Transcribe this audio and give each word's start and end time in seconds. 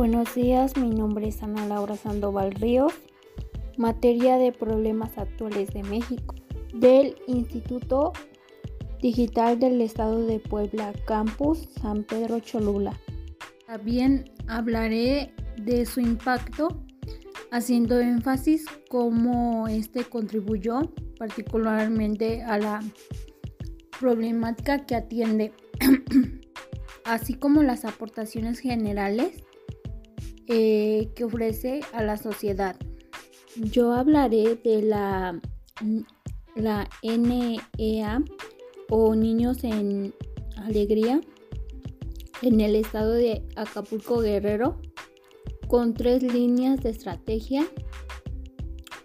Buenos 0.00 0.34
días, 0.34 0.78
mi 0.78 0.88
nombre 0.88 1.28
es 1.28 1.42
Ana 1.42 1.66
Laura 1.66 1.94
Sandoval 1.94 2.52
Ríos, 2.52 2.94
materia 3.76 4.38
de 4.38 4.50
problemas 4.50 5.18
actuales 5.18 5.74
de 5.74 5.82
México, 5.82 6.34
del 6.72 7.16
Instituto 7.26 8.14
Digital 9.02 9.58
del 9.58 9.78
Estado 9.82 10.24
de 10.24 10.40
Puebla, 10.40 10.94
Campus 11.06 11.68
San 11.82 12.04
Pedro 12.04 12.40
Cholula. 12.40 12.98
También 13.66 14.24
hablaré 14.48 15.34
de 15.58 15.84
su 15.84 16.00
impacto, 16.00 16.82
haciendo 17.50 18.00
énfasis 18.00 18.64
cómo 18.88 19.68
este 19.68 20.04
contribuyó 20.04 20.94
particularmente 21.18 22.42
a 22.42 22.58
la 22.58 22.80
problemática 24.00 24.86
que 24.86 24.94
atiende, 24.94 25.52
así 27.04 27.34
como 27.34 27.62
las 27.62 27.84
aportaciones 27.84 28.60
generales 28.60 29.44
eh, 30.52 31.12
que 31.14 31.22
ofrece 31.22 31.80
a 31.92 32.02
la 32.02 32.16
sociedad. 32.16 32.74
Yo 33.54 33.92
hablaré 33.92 34.56
de 34.56 34.82
la, 34.82 35.40
la 36.56 36.90
NEA 37.04 38.24
o 38.88 39.14
Niños 39.14 39.62
en 39.62 40.12
Alegría 40.56 41.20
en 42.42 42.60
el 42.60 42.74
estado 42.74 43.12
de 43.12 43.46
Acapulco 43.54 44.18
Guerrero 44.18 44.80
con 45.68 45.94
tres 45.94 46.24
líneas 46.24 46.82
de 46.82 46.90
estrategia 46.90 47.64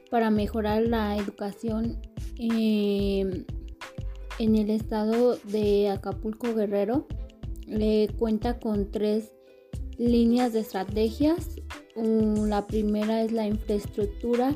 para 0.10 0.32
mejorar 0.32 0.82
la 0.82 1.16
educación 1.16 2.02
em, 2.40 3.46
en 4.40 4.56
el 4.56 4.72
estado 4.72 5.36
de 5.44 5.90
Acapulco 5.90 6.56
Guerrero. 6.56 7.06
Le 7.68 8.10
cuenta 8.18 8.58
con 8.58 8.90
tres 8.90 9.35
líneas 9.98 10.54
de 10.54 10.60
estrategias. 10.60 11.62
La 11.96 12.68
primera 12.68 13.22
es 13.22 13.32
la 13.32 13.48
infraestructura 13.48 14.56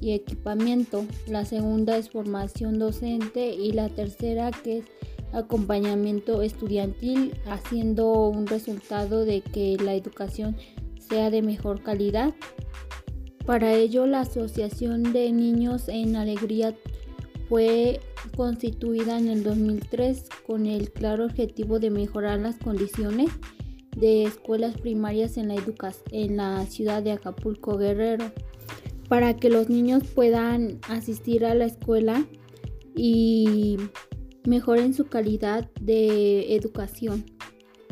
y 0.00 0.12
equipamiento, 0.12 1.04
la 1.26 1.44
segunda 1.44 1.96
es 1.96 2.10
formación 2.10 2.78
docente 2.78 3.52
y 3.54 3.72
la 3.72 3.88
tercera 3.88 4.50
que 4.50 4.78
es 4.78 4.84
acompañamiento 5.32 6.42
estudiantil, 6.42 7.34
haciendo 7.46 8.28
un 8.28 8.46
resultado 8.46 9.24
de 9.24 9.42
que 9.42 9.76
la 9.76 9.94
educación 9.94 10.56
sea 10.98 11.30
de 11.30 11.42
mejor 11.42 11.82
calidad. 11.82 12.34
Para 13.46 13.74
ello, 13.74 14.06
la 14.06 14.20
Asociación 14.20 15.12
de 15.12 15.30
Niños 15.32 15.88
en 15.88 16.16
Alegría 16.16 16.74
fue 17.48 18.00
constituida 18.36 19.18
en 19.18 19.28
el 19.28 19.42
2003 19.42 20.28
con 20.46 20.66
el 20.66 20.90
claro 20.92 21.24
objetivo 21.24 21.78
de 21.78 21.90
mejorar 21.90 22.38
las 22.38 22.56
condiciones 22.56 23.30
de 24.00 24.24
escuelas 24.24 24.80
primarias 24.80 25.36
en 25.36 25.48
la, 25.48 25.56
en 26.10 26.36
la 26.36 26.66
ciudad 26.66 27.02
de 27.02 27.12
Acapulco 27.12 27.76
Guerrero 27.76 28.32
para 29.08 29.36
que 29.36 29.50
los 29.50 29.68
niños 29.68 30.04
puedan 30.14 30.78
asistir 30.88 31.44
a 31.44 31.54
la 31.54 31.66
escuela 31.66 32.24
y 32.94 33.76
mejoren 34.44 34.94
su 34.94 35.06
calidad 35.06 35.70
de 35.80 36.54
educación, 36.54 37.24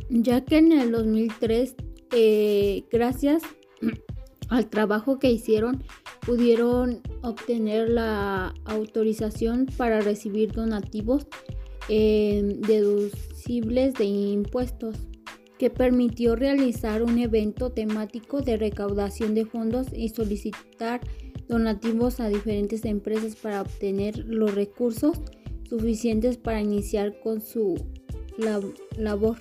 ya 0.09 0.45
que 0.45 0.59
en 0.59 0.73
el 0.73 0.93
2003, 0.93 1.75
eh, 2.13 2.85
gracias 2.91 3.43
al 4.49 4.71
trabajo 4.71 5.19
que 5.19 5.31
hicieron, 5.31 5.85
pudieron 6.25 7.01
obtener 7.23 7.91
la 7.91 8.55
autorización 8.65 9.67
para 9.77 10.01
recibir 10.01 10.53
donativos 10.53 11.27
eh, 11.89 12.43
deducibles 12.67 13.95
de 13.95 14.05
impuestos 14.05 14.97
que 15.59 15.71
permitió 15.71 16.37
realizar 16.37 17.03
un 17.03 17.19
evento 17.19 17.71
temático 17.71 18.41
de 18.41 18.57
recaudación 18.57 19.35
de 19.35 19.45
fondos 19.45 19.89
y 19.93 20.09
solicitar 20.11 21.01
donativos 21.49 22.21
a 22.21 22.29
diferentes 22.29 22.85
empresas 22.85 23.35
para 23.37 23.63
obtener 23.63 24.19
los 24.19 24.55
recursos 24.55 25.19
suficientes 25.69 26.37
para 26.37 26.61
iniciar 26.61 27.19
con 27.21 27.41
su 27.41 27.75
labor. 28.97 29.37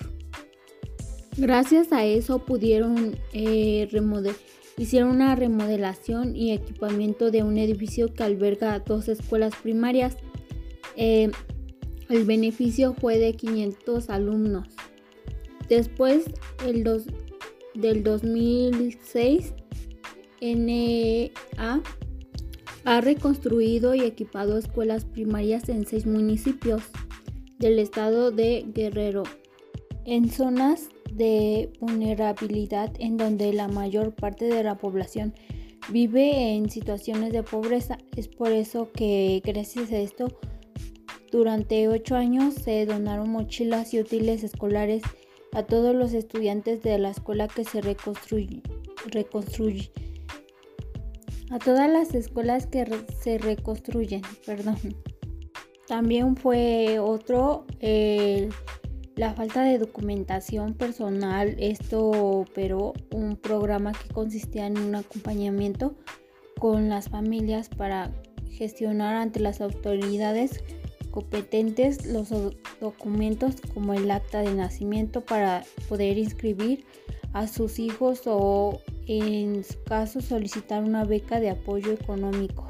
Gracias 1.36 1.92
a 1.92 2.04
eso 2.04 2.40
pudieron 2.40 3.16
eh, 3.32 3.88
hicieron 4.76 5.10
una 5.10 5.36
remodelación 5.36 6.34
y 6.34 6.52
equipamiento 6.52 7.30
de 7.30 7.44
un 7.44 7.58
edificio 7.58 8.12
que 8.12 8.24
alberga 8.24 8.78
dos 8.80 9.08
escuelas 9.08 9.54
primarias. 9.62 10.16
Eh, 10.96 11.30
el 12.08 12.24
beneficio 12.24 12.94
fue 12.94 13.18
de 13.18 13.34
500 13.34 14.10
alumnos. 14.10 14.68
Después 15.68 16.24
el 16.66 16.84
del 17.74 18.02
2006, 18.02 19.52
NEA 20.40 21.30
ha 22.84 23.00
reconstruido 23.00 23.94
y 23.94 24.00
equipado 24.00 24.56
escuelas 24.56 25.04
primarias 25.04 25.68
en 25.68 25.86
seis 25.86 26.06
municipios 26.06 26.82
del 27.58 27.78
estado 27.78 28.30
de 28.30 28.64
Guerrero, 28.72 29.24
en 30.04 30.30
zonas 30.30 30.88
de 31.12 31.70
vulnerabilidad 31.80 32.92
en 32.98 33.16
donde 33.16 33.52
la 33.52 33.68
mayor 33.68 34.14
parte 34.14 34.46
de 34.46 34.62
la 34.62 34.78
población 34.78 35.34
vive 35.90 36.54
en 36.54 36.70
situaciones 36.70 37.32
de 37.32 37.42
pobreza. 37.42 37.98
Es 38.16 38.28
por 38.28 38.52
eso 38.52 38.90
que 38.92 39.42
gracias 39.44 39.92
a 39.92 39.98
esto, 39.98 40.28
durante 41.30 41.88
ocho 41.88 42.16
años 42.16 42.54
se 42.54 42.86
donaron 42.86 43.30
mochilas 43.30 43.92
y 43.92 44.00
útiles 44.00 44.44
escolares 44.44 45.02
a 45.52 45.62
todos 45.64 45.94
los 45.94 46.12
estudiantes 46.12 46.82
de 46.82 46.98
la 46.98 47.10
escuela 47.10 47.48
que 47.48 47.64
se 47.64 47.80
reconstruye, 47.80 48.62
a 51.50 51.58
todas 51.58 51.90
las 51.90 52.14
escuelas 52.14 52.66
que 52.66 52.86
se 53.20 53.38
reconstruyen, 53.38 54.22
perdón. 54.46 54.76
También 55.86 56.36
fue 56.36 56.98
otro 56.98 57.64
la 59.18 59.34
falta 59.34 59.62
de 59.62 59.78
documentación 59.78 60.74
personal. 60.74 61.56
Esto 61.58 62.08
operó 62.10 62.92
un 63.12 63.36
programa 63.36 63.92
que 63.92 64.12
consistía 64.14 64.66
en 64.66 64.78
un 64.78 64.94
acompañamiento 64.94 65.96
con 66.60 66.88
las 66.88 67.08
familias 67.08 67.68
para 67.68 68.12
gestionar 68.50 69.16
ante 69.16 69.40
las 69.40 69.60
autoridades 69.60 70.62
competentes 71.10 72.06
los 72.06 72.28
documentos 72.80 73.56
como 73.74 73.94
el 73.94 74.10
acta 74.10 74.40
de 74.40 74.54
nacimiento 74.54 75.20
para 75.22 75.64
poder 75.88 76.18
inscribir 76.18 76.84
a 77.32 77.46
sus 77.46 77.78
hijos 77.78 78.22
o 78.26 78.80
en 79.06 79.64
su 79.64 79.82
caso 79.84 80.20
solicitar 80.20 80.82
una 80.82 81.04
beca 81.04 81.40
de 81.40 81.50
apoyo 81.50 81.92
económico. 81.92 82.66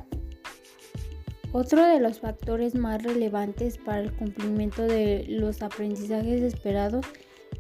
Otro 1.53 1.87
de 1.87 1.99
los 1.99 2.21
factores 2.21 2.75
más 2.75 3.03
relevantes 3.03 3.79
para 3.79 4.01
el 4.01 4.13
cumplimiento 4.13 4.83
de 4.83 5.25
los 5.29 5.63
aprendizajes 5.63 6.43
esperados 6.43 7.07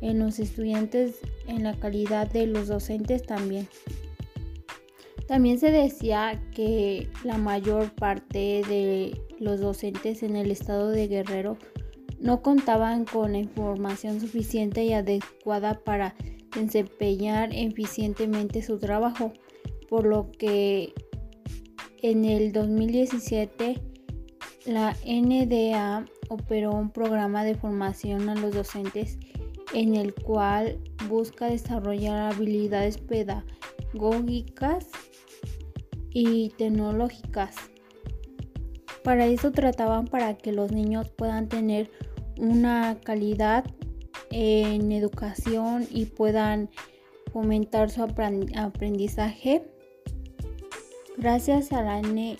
en 0.00 0.18
los 0.18 0.38
estudiantes 0.38 1.20
en 1.46 1.64
la 1.64 1.74
calidad 1.74 2.30
de 2.30 2.46
los 2.46 2.68
docentes 2.68 3.22
también. 3.22 3.66
También 5.26 5.58
se 5.58 5.70
decía 5.70 6.40
que 6.54 7.08
la 7.24 7.38
mayor 7.38 7.90
parte 7.94 8.62
de 8.68 9.20
los 9.38 9.60
docentes 9.60 10.22
en 10.22 10.36
el 10.36 10.50
estado 10.50 10.90
de 10.90 11.08
Guerrero 11.08 11.58
no 12.20 12.42
contaban 12.42 13.04
con 13.04 13.36
información 13.36 14.20
suficiente 14.20 14.84
y 14.84 14.92
adecuada 14.92 15.80
para 15.80 16.14
desempeñar 16.54 17.50
eficientemente 17.52 18.62
su 18.62 18.78
trabajo, 18.78 19.32
por 19.88 20.06
lo 20.06 20.30
que 20.32 20.92
en 22.02 22.24
el 22.24 22.52
2017 22.52 23.80
la 24.66 24.96
NDA 25.06 26.04
operó 26.28 26.72
un 26.72 26.90
programa 26.90 27.44
de 27.44 27.54
formación 27.54 28.28
a 28.28 28.34
los 28.34 28.54
docentes 28.54 29.18
en 29.72 29.94
el 29.94 30.14
cual 30.14 30.78
busca 31.08 31.46
desarrollar 31.46 32.32
habilidades 32.32 32.98
pedagógicas 32.98 34.86
y 36.10 36.50
tecnológicas. 36.50 37.56
Para 39.08 39.24
eso 39.24 39.52
trataban 39.52 40.06
para 40.06 40.36
que 40.36 40.52
los 40.52 40.70
niños 40.70 41.08
puedan 41.08 41.48
tener 41.48 41.90
una 42.36 43.00
calidad 43.02 43.64
en 44.30 44.92
educación 44.92 45.86
y 45.90 46.04
puedan 46.04 46.68
fomentar 47.32 47.88
su 47.88 48.02
aprendizaje. 48.02 49.64
Gracias 51.16 51.72
a 51.72 51.80
la 51.80 52.02
NEA, 52.02 52.36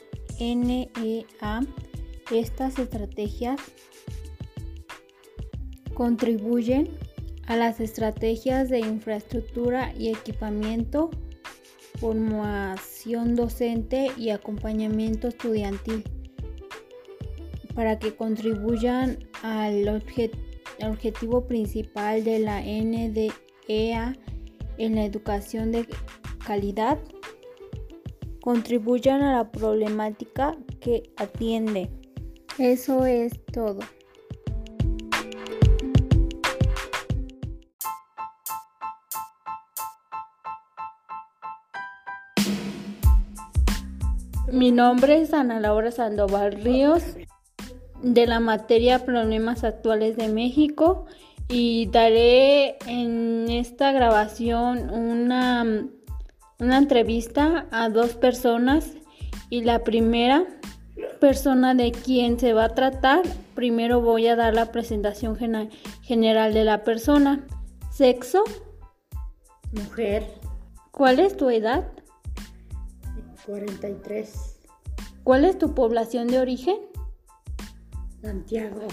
estas 2.31 2.79
estrategias 2.79 3.59
contribuyen 5.95 6.91
a 7.47 7.57
las 7.57 7.81
estrategias 7.81 8.69
de 8.69 8.81
infraestructura 8.81 9.95
y 9.97 10.11
equipamiento 10.11 11.09
formación 11.99 13.37
docente 13.37 14.13
y 14.19 14.29
acompañamiento 14.29 15.29
estudiantil 15.29 16.05
para 17.79 17.97
que 17.97 18.17
contribuyan 18.17 19.21
al 19.45 19.89
objetivo 20.83 21.47
principal 21.47 22.25
de 22.25 22.41
la 22.41 22.61
NDEA 22.61 24.17
en 24.79 24.95
la 24.97 25.05
educación 25.05 25.71
de 25.71 25.87
calidad 26.45 26.99
contribuyan 28.41 29.23
a 29.23 29.37
la 29.37 29.53
problemática 29.53 30.57
que 30.81 31.13
atiende. 31.19 31.89
Eso 32.59 33.07
es 33.07 33.33
todo. 33.53 33.79
Mi 44.51 44.73
nombre 44.73 45.21
es 45.21 45.33
Ana 45.33 45.61
Laura 45.61 45.93
Sandoval 45.93 46.61
Ríos 46.65 47.05
de 48.03 48.27
la 48.27 48.41
materia 48.41 49.05
Problemas 49.05 49.65
Actuales 49.65 50.17
de 50.17 50.29
México 50.29 51.07
y 51.49 51.87
daré 51.87 52.77
en 52.87 53.49
esta 53.51 53.93
grabación 53.93 54.91
una, 54.91 55.87
una 56.59 56.79
entrevista 56.79 57.67
a 57.71 57.89
dos 57.89 58.15
personas 58.15 58.93
y 59.51 59.63
la 59.63 59.83
primera 59.85 60.45
persona 61.21 61.75
de 61.75 61.93
quien 61.93 62.39
se 62.39 62.53
va 62.53 62.65
a 62.65 62.75
tratar, 62.75 63.23
primero 63.55 64.01
voy 64.01 64.27
a 64.27 64.37
dar 64.37 64.55
la 64.55 64.73
presentación 64.73 65.37
general 65.37 66.55
de 66.55 66.65
la 66.65 66.85
persona. 66.85 67.47
Sexo. 67.91 68.45
Mujer. 69.73 70.27
¿Cuál 70.91 71.21
es 71.21 71.37
tu 71.37 71.51
edad? 71.51 71.89
43. 73.47 74.61
¿Cuál 75.25 75.45
es 75.45 75.59
tu 75.59 75.75
población 75.75 76.29
de 76.29 76.39
origen? 76.39 76.77
Santiago. 78.23 78.89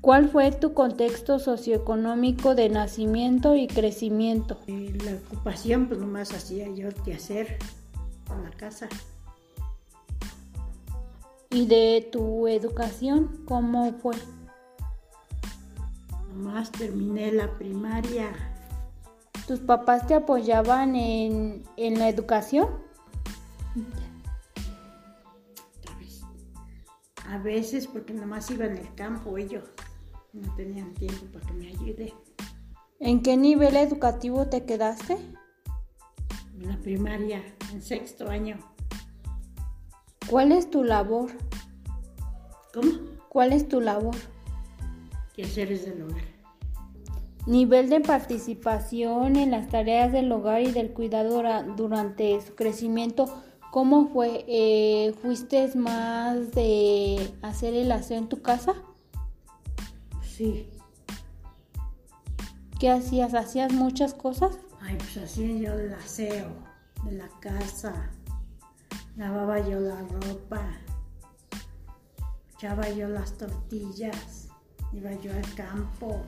¿Cuál 0.00 0.28
fue 0.28 0.52
tu 0.52 0.72
contexto 0.72 1.38
socioeconómico 1.40 2.54
de 2.54 2.68
nacimiento 2.68 3.56
y 3.56 3.66
crecimiento? 3.66 4.60
La 4.66 5.14
ocupación, 5.14 5.88
pues 5.88 5.98
nomás 5.98 6.32
hacía 6.32 6.68
yo 6.68 6.90
que 7.04 7.14
hacer 7.14 7.58
en 8.30 8.44
la 8.44 8.50
casa. 8.50 8.88
¿Y 11.50 11.66
de 11.66 12.08
tu 12.12 12.46
educación, 12.46 13.42
cómo 13.46 13.94
fue? 13.94 14.14
Nomás 16.34 16.70
terminé 16.70 17.32
la 17.32 17.58
primaria. 17.58 18.30
¿Tus 19.48 19.58
papás 19.58 20.06
te 20.06 20.14
apoyaban 20.14 20.94
en, 20.94 21.64
en 21.76 21.98
la 21.98 22.08
educación? 22.08 22.68
A 27.28 27.38
veces 27.38 27.86
porque 27.88 28.12
nomás 28.12 28.50
iba 28.50 28.66
en 28.66 28.76
el 28.76 28.94
campo 28.94 29.36
ellos. 29.36 29.64
No 30.32 30.54
tenían 30.54 30.94
tiempo 30.94 31.26
para 31.32 31.46
que 31.46 31.52
me 31.54 31.68
ayude. 31.68 32.14
¿En 33.00 33.22
qué 33.22 33.36
nivel 33.36 33.76
educativo 33.76 34.46
te 34.46 34.64
quedaste? 34.64 35.16
En 36.58 36.68
la 36.68 36.78
primaria, 36.78 37.42
en 37.72 37.82
sexto 37.82 38.28
año. 38.28 38.58
¿Cuál 40.30 40.52
es 40.52 40.70
tu 40.70 40.84
labor? 40.84 41.30
¿Cómo? 42.72 42.92
¿Cuál 43.28 43.52
es 43.52 43.68
tu 43.68 43.80
labor? 43.80 44.14
Quehaceres 45.34 45.84
del 45.84 46.02
hogar. 46.02 46.22
Nivel 47.46 47.90
de 47.90 48.00
participación 48.00 49.36
en 49.36 49.50
las 49.50 49.68
tareas 49.68 50.12
del 50.12 50.30
hogar 50.32 50.62
y 50.62 50.72
del 50.72 50.92
cuidado 50.92 51.42
durante 51.76 52.40
su 52.40 52.54
crecimiento 52.54 53.26
¿Cómo 53.76 54.08
fue? 54.08 54.42
Eh, 54.48 55.14
¿Fuiste 55.20 55.70
más 55.76 56.52
de 56.52 57.30
hacer 57.42 57.74
el 57.74 57.92
aseo 57.92 58.16
en 58.16 58.26
tu 58.26 58.40
casa? 58.40 58.72
Sí. 60.22 60.70
¿Qué 62.80 62.88
hacías? 62.88 63.34
¿Hacías 63.34 63.74
muchas 63.74 64.14
cosas? 64.14 64.58
Ay, 64.80 64.96
pues 64.96 65.18
hacía 65.18 65.58
yo 65.58 65.74
el 65.78 65.92
aseo 65.92 66.46
de 67.04 67.12
la 67.18 67.28
casa. 67.40 68.12
Lavaba 69.14 69.60
yo 69.60 69.78
la 69.78 70.00
ropa. 70.00 70.66
Echaba 72.54 72.88
yo 72.88 73.08
las 73.08 73.36
tortillas. 73.36 74.48
Iba 74.94 75.12
yo 75.20 75.30
al 75.34 75.54
campo 75.54 76.22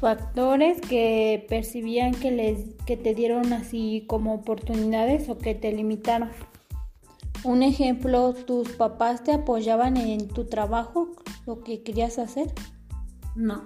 factores 0.00 0.80
que 0.80 1.46
percibían 1.48 2.12
que 2.12 2.30
les 2.30 2.74
que 2.86 2.96
te 2.96 3.14
dieron 3.14 3.52
así 3.52 4.04
como 4.06 4.34
oportunidades 4.34 5.28
o 5.28 5.38
que 5.38 5.54
te 5.54 5.72
limitaron. 5.72 6.30
Un 7.44 7.62
ejemplo, 7.62 8.32
tus 8.32 8.70
papás 8.70 9.22
te 9.22 9.32
apoyaban 9.32 9.96
en 9.96 10.28
tu 10.28 10.46
trabajo, 10.46 11.10
lo 11.46 11.62
que 11.62 11.82
querías 11.82 12.18
hacer? 12.18 12.52
No. 13.34 13.64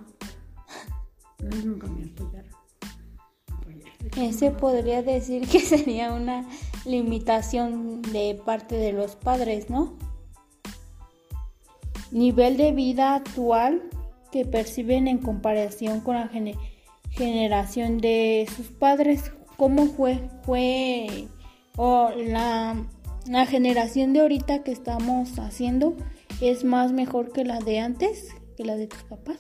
nunca 1.65 1.87
me 1.87 2.05
apoyaron. 2.05 2.51
Ese 4.17 4.51
podría 4.51 5.03
decir 5.03 5.47
que 5.49 5.61
sería 5.61 6.13
una 6.13 6.49
limitación 6.85 8.03
de 8.03 8.41
parte 8.45 8.77
de 8.77 8.93
los 8.93 9.17
padres, 9.17 9.71
¿no? 9.71 9.95
Nivel 12.11 12.57
de 12.57 12.73
vida 12.73 13.15
actual 13.15 13.83
que 14.31 14.45
perciben 14.45 15.09
en 15.09 15.19
comparación 15.19 16.01
con 16.01 16.17
la 16.17 16.31
generación 17.11 17.99
de 17.99 18.47
sus 18.55 18.67
padres. 18.67 19.33
¿Cómo 19.57 19.87
fue? 19.87 20.29
Fue 20.43 21.29
o 21.77 22.11
la, 22.17 22.77
la 23.29 23.47
generación 23.47 24.13
de 24.13 24.21
ahorita 24.21 24.65
que 24.65 24.73
estamos 24.73 25.39
haciendo 25.39 25.97
es 26.41 26.65
más 26.65 26.93
mejor 26.93 27.33
que 27.33 27.45
la 27.45 27.61
de 27.61 27.81
antes, 27.81 28.35
que 28.57 28.65
la 28.65 28.77
de 28.77 28.87
tus 28.87 29.03
papás. 29.05 29.39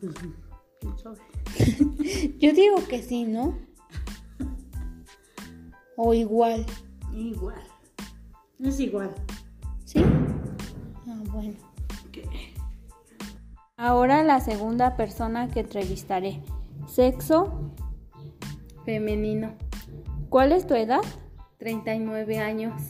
Yo 2.38 2.52
digo 2.52 2.76
que 2.88 3.02
sí, 3.02 3.24
¿no? 3.24 3.58
O 5.96 6.14
igual. 6.14 6.64
Igual. 7.14 7.62
Es 8.60 8.80
igual. 8.80 9.14
¿Sí? 9.84 10.02
Ah, 11.06 11.22
bueno. 11.32 11.71
Ahora 13.84 14.22
la 14.22 14.38
segunda 14.38 14.96
persona 14.96 15.48
que 15.48 15.58
entrevistaré. 15.58 16.40
Sexo 16.86 17.72
femenino. 18.84 19.54
¿Cuál 20.28 20.52
es 20.52 20.68
tu 20.68 20.74
edad? 20.74 21.00
39 21.58 22.38
años. 22.38 22.80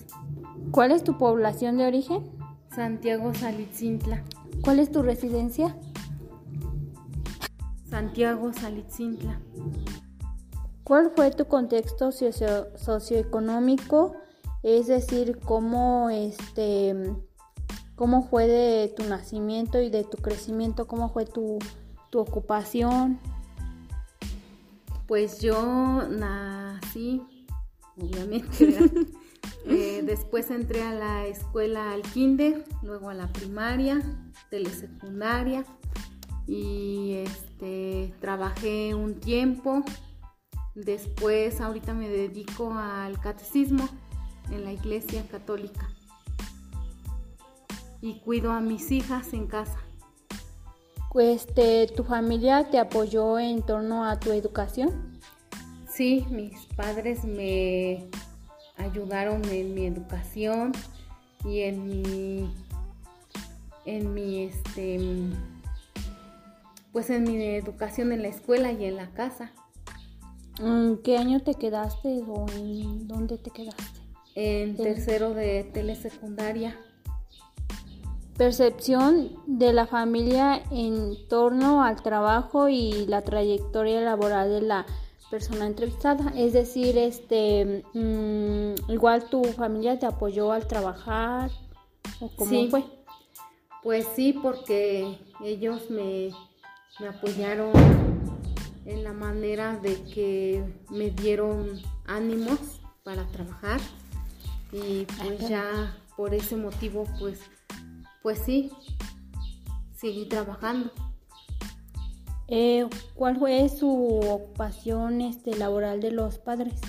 ¿Cuál 0.70 0.92
es 0.92 1.02
tu 1.02 1.16
población 1.16 1.78
de 1.78 1.86
origen? 1.86 2.30
Santiago 2.76 3.32
Salitzintla. 3.32 4.22
¿Cuál 4.62 4.80
es 4.80 4.92
tu 4.92 5.00
residencia? 5.00 5.74
Santiago 7.88 8.52
Salitzintla. 8.52 9.40
¿Cuál 10.84 11.12
fue 11.16 11.30
tu 11.30 11.46
contexto 11.46 12.12
socioeconómico? 12.12 14.12
Es 14.62 14.88
decir, 14.88 15.40
cómo 15.42 16.10
este 16.10 17.14
cómo 18.02 18.24
fue 18.24 18.48
de 18.48 18.88
tu 18.96 19.04
nacimiento 19.04 19.80
y 19.80 19.88
de 19.88 20.02
tu 20.02 20.16
crecimiento, 20.16 20.88
cómo 20.88 21.12
fue 21.12 21.24
tu, 21.24 21.60
ocupación. 22.12 23.20
Pues 25.06 25.40
yo 25.40 26.08
nací, 26.10 27.22
obviamente, 27.96 28.76
eh, 29.66 30.02
después 30.04 30.50
entré 30.50 30.82
a 30.82 30.92
la 30.92 31.28
escuela 31.28 31.92
al 31.92 32.02
kinder, 32.02 32.64
luego 32.82 33.08
a 33.08 33.14
la 33.14 33.28
primaria, 33.28 34.02
telesecundaria 34.50 35.64
y 36.48 37.22
este, 37.24 38.12
trabajé 38.20 38.96
un 38.96 39.20
tiempo. 39.20 39.84
Después 40.74 41.60
ahorita 41.60 41.94
me 41.94 42.08
dedico 42.08 42.74
al 42.74 43.20
catecismo 43.20 43.88
en 44.50 44.64
la 44.64 44.72
iglesia 44.72 45.24
católica 45.28 45.88
y 48.02 48.18
cuido 48.18 48.52
a 48.52 48.60
mis 48.60 48.90
hijas 48.90 49.32
en 49.32 49.46
casa. 49.46 49.78
Este, 51.14 51.86
¿Tu 51.88 52.04
familia 52.04 52.68
te 52.70 52.78
apoyó 52.78 53.38
en 53.38 53.62
torno 53.62 54.04
a 54.04 54.18
tu 54.18 54.32
educación? 54.32 55.20
Sí, 55.88 56.26
mis 56.30 56.66
padres 56.74 57.24
me 57.24 58.08
ayudaron 58.76 59.44
en 59.44 59.74
mi 59.74 59.86
educación 59.86 60.72
y 61.44 61.60
en 61.60 61.86
mi 61.86 62.50
en 63.84 64.14
mi 64.14 64.44
este 64.44 64.98
pues 66.92 67.10
en 67.10 67.24
mi 67.24 67.42
educación 67.42 68.12
en 68.12 68.22
la 68.22 68.28
escuela 68.28 68.72
y 68.72 68.84
en 68.86 68.96
la 68.96 69.10
casa. 69.10 69.52
¿En 70.60 70.98
qué 71.02 71.18
año 71.18 71.40
te 71.40 71.54
quedaste 71.54 72.22
o 72.26 72.46
en 72.56 73.06
dónde 73.06 73.36
te 73.38 73.50
quedaste? 73.50 74.00
En 74.34 74.76
tercero 74.76 75.34
de 75.34 75.64
telesecundaria 75.64 76.76
percepción 78.36 79.30
de 79.46 79.72
la 79.72 79.86
familia 79.86 80.62
en 80.70 81.16
torno 81.28 81.82
al 81.84 82.02
trabajo 82.02 82.68
y 82.68 83.06
la 83.06 83.22
trayectoria 83.22 84.00
laboral 84.00 84.50
de 84.50 84.62
la 84.62 84.86
persona 85.30 85.66
entrevistada. 85.66 86.32
Es 86.36 86.52
decir, 86.52 86.98
este, 86.98 87.84
mm, 87.94 88.90
igual 88.90 89.24
tu 89.30 89.44
familia 89.44 89.98
te 89.98 90.06
apoyó 90.06 90.52
al 90.52 90.66
trabajar 90.66 91.50
o 92.20 92.30
cómo 92.36 92.68
fue. 92.68 92.84
Pues 93.82 94.06
sí, 94.14 94.32
porque 94.32 95.18
ellos 95.42 95.90
me, 95.90 96.30
me 97.00 97.08
apoyaron 97.08 97.72
en 98.84 99.04
la 99.04 99.12
manera 99.12 99.76
de 99.76 100.02
que 100.04 100.64
me 100.90 101.10
dieron 101.10 101.80
ánimos 102.06 102.80
para 103.02 103.26
trabajar 103.28 103.80
y 104.72 105.06
pues 105.18 105.48
ya 105.48 105.96
por 106.16 106.34
ese 106.34 106.56
motivo 106.56 107.06
pues 107.18 107.40
pues 108.22 108.40
sí 108.44 108.70
seguí 109.94 110.26
trabajando 110.26 110.90
eh, 112.54 112.86
¿Cuál 113.14 113.38
fue 113.38 113.66
su 113.70 113.88
ocupación 113.88 115.22
este, 115.22 115.56
laboral 115.56 116.02
de 116.02 116.10
los 116.10 116.36
padres? 116.36 116.82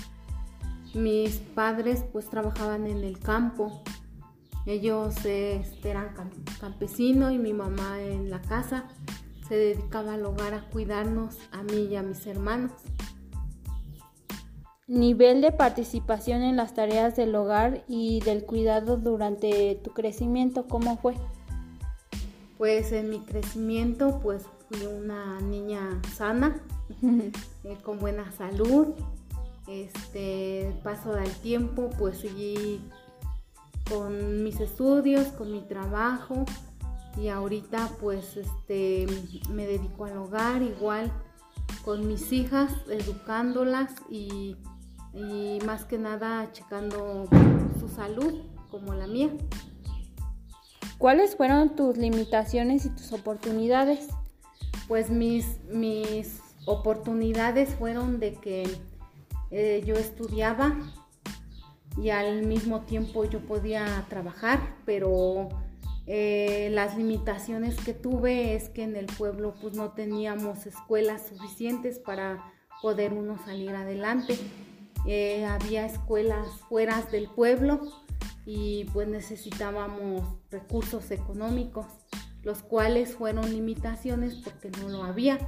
Mis 0.92 1.36
padres 1.36 2.04
pues 2.12 2.28
trabajaban 2.28 2.86
en 2.86 3.02
el 3.02 3.18
campo. 3.18 3.82
Ellos 4.66 5.16
este, 5.24 5.90
eran 5.90 6.14
campesinos 6.60 7.32
y 7.32 7.38
mi 7.38 7.54
mamá 7.54 7.98
en 8.02 8.28
la 8.28 8.42
casa 8.42 8.88
se 9.48 9.56
dedicaba 9.56 10.14
al 10.14 10.26
hogar 10.26 10.52
a 10.52 10.68
cuidarnos 10.68 11.38
a 11.50 11.62
mí 11.62 11.88
y 11.90 11.96
a 11.96 12.02
mis 12.02 12.26
hermanos. 12.26 12.72
Nivel 14.86 15.40
de 15.40 15.50
participación 15.50 16.42
en 16.42 16.56
las 16.56 16.74
tareas 16.74 17.16
del 17.16 17.34
hogar 17.34 17.84
y 17.88 18.20
del 18.20 18.44
cuidado 18.44 18.98
durante 18.98 19.76
tu 19.82 19.92
crecimiento, 19.92 20.68
¿cómo 20.68 20.98
fue? 20.98 21.14
Pues 22.58 22.92
en 22.92 23.08
mi 23.08 23.20
crecimiento 23.20 24.20
pues 24.22 24.44
fui 24.68 24.86
una 24.86 25.40
niña 25.40 26.02
sana, 26.14 26.60
eh, 27.02 27.78
con 27.82 27.98
buena 27.98 28.30
salud. 28.32 28.88
Este 29.66 30.78
paso 30.82 31.14
del 31.14 31.30
tiempo, 31.36 31.88
pues 31.98 32.18
seguí 32.18 32.82
con 33.88 34.44
mis 34.44 34.60
estudios, 34.60 35.28
con 35.28 35.50
mi 35.50 35.62
trabajo 35.62 36.44
y 37.16 37.28
ahorita 37.28 37.88
pues 38.00 38.36
este 38.36 39.06
me 39.50 39.66
dedico 39.66 40.04
al 40.04 40.18
hogar 40.18 40.60
igual 40.60 41.10
con 41.84 42.06
mis 42.06 42.32
hijas, 42.32 42.70
educándolas 42.88 43.94
y, 44.10 44.56
y 45.14 45.58
más 45.64 45.84
que 45.84 45.98
nada 45.98 46.50
checando 46.52 47.26
su 47.78 47.88
salud 47.88 48.42
como 48.70 48.94
la 48.94 49.06
mía. 49.06 49.30
¿Cuáles 50.98 51.36
fueron 51.36 51.76
tus 51.76 51.96
limitaciones 51.96 52.86
y 52.86 52.90
tus 52.90 53.12
oportunidades? 53.12 54.08
pues 54.88 55.10
mis, 55.10 55.60
mis 55.70 56.40
oportunidades 56.66 57.74
fueron 57.74 58.20
de 58.20 58.34
que 58.34 58.64
eh, 59.50 59.82
yo 59.84 59.94
estudiaba 59.94 60.76
y 61.96 62.10
al 62.10 62.44
mismo 62.46 62.82
tiempo 62.82 63.24
yo 63.24 63.40
podía 63.40 64.04
trabajar, 64.08 64.60
pero 64.84 65.48
eh, 66.06 66.68
las 66.72 66.96
limitaciones 66.96 67.76
que 67.76 67.94
tuve 67.94 68.54
es 68.54 68.68
que 68.68 68.82
en 68.82 68.96
el 68.96 69.06
pueblo 69.06 69.54
pues 69.60 69.74
no 69.74 69.92
teníamos 69.92 70.66
escuelas 70.66 71.28
suficientes 71.28 71.98
para 71.98 72.52
poder 72.82 73.12
uno 73.12 73.38
salir 73.44 73.70
adelante. 73.70 74.36
Eh, 75.06 75.44
había 75.44 75.86
escuelas 75.86 76.48
fuera 76.68 77.02
del 77.02 77.28
pueblo 77.28 77.80
y 78.46 78.84
pues 78.92 79.08
necesitábamos 79.08 80.22
recursos 80.50 81.10
económicos 81.10 81.86
los 82.44 82.62
cuales 82.62 83.14
fueron 83.14 83.50
limitaciones 83.50 84.36
porque 84.36 84.70
no 84.80 84.88
lo 84.88 85.02
había. 85.02 85.38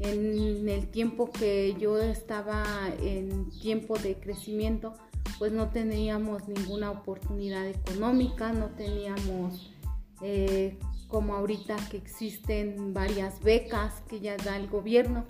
En 0.00 0.68
el 0.68 0.88
tiempo 0.90 1.30
que 1.30 1.74
yo 1.78 1.98
estaba 1.98 2.64
en 3.00 3.48
tiempo 3.60 3.96
de 3.98 4.16
crecimiento, 4.16 4.94
pues 5.38 5.52
no 5.52 5.70
teníamos 5.70 6.46
ninguna 6.48 6.90
oportunidad 6.90 7.66
económica, 7.66 8.52
no 8.52 8.70
teníamos 8.70 9.72
eh, 10.20 10.78
como 11.08 11.34
ahorita 11.34 11.76
que 11.90 11.96
existen 11.96 12.92
varias 12.92 13.40
becas 13.40 14.02
que 14.08 14.20
ya 14.20 14.36
da 14.36 14.56
el 14.56 14.68
gobierno. 14.68 15.24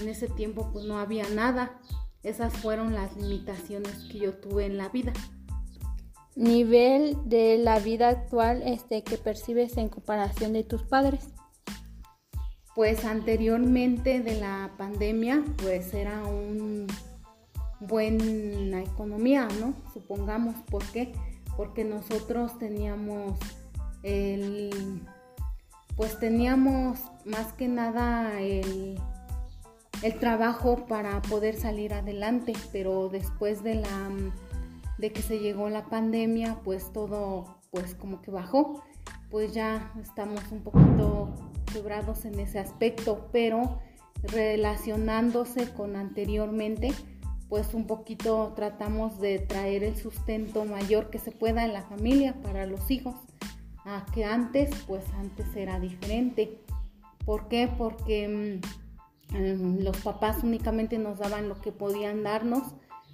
En 0.00 0.08
ese 0.08 0.28
tiempo 0.28 0.70
pues 0.72 0.84
no 0.84 0.98
había 0.98 1.28
nada. 1.30 1.80
Esas 2.22 2.52
fueron 2.54 2.94
las 2.94 3.16
limitaciones 3.16 4.06
que 4.10 4.18
yo 4.18 4.34
tuve 4.34 4.66
en 4.66 4.76
la 4.76 4.88
vida 4.88 5.12
nivel 6.38 7.16
de 7.24 7.58
la 7.58 7.80
vida 7.80 8.08
actual 8.08 8.62
este, 8.64 9.02
que 9.02 9.18
percibes 9.18 9.76
en 9.76 9.88
comparación 9.88 10.52
de 10.52 10.62
tus 10.62 10.84
padres? 10.84 11.28
Pues 12.74 13.04
anteriormente 13.04 14.20
de 14.20 14.40
la 14.40 14.70
pandemia, 14.78 15.44
pues 15.56 15.92
era 15.94 16.24
un 16.24 16.86
buena 17.80 18.80
economía, 18.82 19.48
¿no? 19.60 19.74
Supongamos, 19.92 20.54
¿por 20.70 20.84
qué? 20.92 21.12
Porque 21.56 21.84
nosotros 21.84 22.56
teníamos 22.58 23.36
el, 24.04 25.02
pues 25.96 26.20
teníamos 26.20 27.00
más 27.24 27.52
que 27.54 27.66
nada 27.66 28.40
el, 28.40 28.96
el 30.02 30.18
trabajo 30.18 30.86
para 30.86 31.20
poder 31.22 31.56
salir 31.56 31.92
adelante, 31.92 32.52
pero 32.72 33.08
después 33.08 33.62
de 33.62 33.76
la 33.76 34.10
de 34.98 35.12
que 35.12 35.22
se 35.22 35.38
llegó 35.38 35.68
la 35.68 35.86
pandemia, 35.86 36.58
pues 36.64 36.92
todo 36.92 37.58
pues 37.70 37.94
como 37.94 38.20
que 38.20 38.30
bajó. 38.30 38.82
Pues 39.30 39.52
ya 39.52 39.92
estamos 40.00 40.40
un 40.50 40.62
poquito 40.62 41.34
quebrados 41.72 42.24
en 42.24 42.38
ese 42.40 42.58
aspecto, 42.58 43.28
pero 43.30 43.80
relacionándose 44.22 45.72
con 45.72 45.96
anteriormente, 45.96 46.92
pues 47.48 47.74
un 47.74 47.86
poquito 47.86 48.52
tratamos 48.56 49.20
de 49.20 49.38
traer 49.38 49.84
el 49.84 49.96
sustento 49.96 50.64
mayor 50.64 51.10
que 51.10 51.18
se 51.18 51.30
pueda 51.30 51.64
en 51.64 51.72
la 51.72 51.82
familia 51.82 52.34
para 52.42 52.66
los 52.66 52.90
hijos, 52.90 53.14
a 53.84 54.04
que 54.12 54.24
antes, 54.24 54.70
pues 54.86 55.04
antes 55.18 55.46
era 55.54 55.78
diferente. 55.78 56.58
¿Por 57.24 57.48
qué? 57.48 57.68
Porque 57.76 58.60
mm, 58.62 58.87
los 59.32 59.96
papás 59.98 60.42
únicamente 60.42 60.98
nos 60.98 61.18
daban 61.18 61.48
lo 61.48 61.60
que 61.60 61.72
podían 61.72 62.22
darnos 62.22 62.62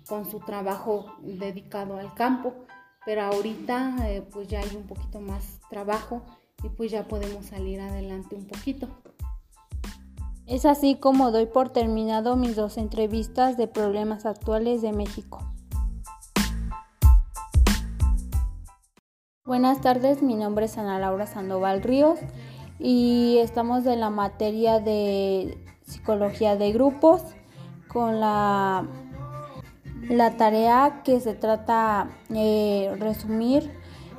con 0.06 0.30
su 0.30 0.40
trabajo 0.40 1.06
dedicado 1.22 1.96
al 1.96 2.14
campo, 2.14 2.54
pero 3.04 3.22
ahorita 3.22 3.96
eh, 4.08 4.22
pues 4.32 4.48
ya 4.48 4.60
hay 4.60 4.76
un 4.76 4.86
poquito 4.86 5.20
más 5.20 5.60
trabajo 5.70 6.22
y 6.62 6.68
pues 6.68 6.90
ya 6.90 7.04
podemos 7.04 7.46
salir 7.46 7.80
adelante 7.80 8.36
un 8.36 8.46
poquito. 8.46 8.88
Es 10.46 10.66
así 10.66 10.96
como 10.96 11.30
doy 11.30 11.46
por 11.46 11.70
terminado 11.70 12.36
mis 12.36 12.54
dos 12.54 12.76
entrevistas 12.76 13.56
de 13.56 13.66
problemas 13.66 14.26
actuales 14.26 14.82
de 14.82 14.92
México. 14.92 15.40
Buenas 19.46 19.80
tardes, 19.80 20.22
mi 20.22 20.34
nombre 20.34 20.66
es 20.66 20.76
Ana 20.78 20.98
Laura 20.98 21.26
Sandoval 21.26 21.82
Ríos 21.82 22.18
y 22.78 23.38
estamos 23.38 23.84
de 23.84 23.96
la 23.96 24.10
materia 24.10 24.80
de 24.80 25.63
psicología 25.84 26.56
de 26.56 26.72
grupos 26.72 27.22
con 27.88 28.20
la 28.20 28.86
la 30.08 30.36
tarea 30.36 31.00
que 31.04 31.20
se 31.20 31.34
trata 31.34 32.08
de 32.28 32.86
eh, 32.86 32.96
resumir 32.96 33.70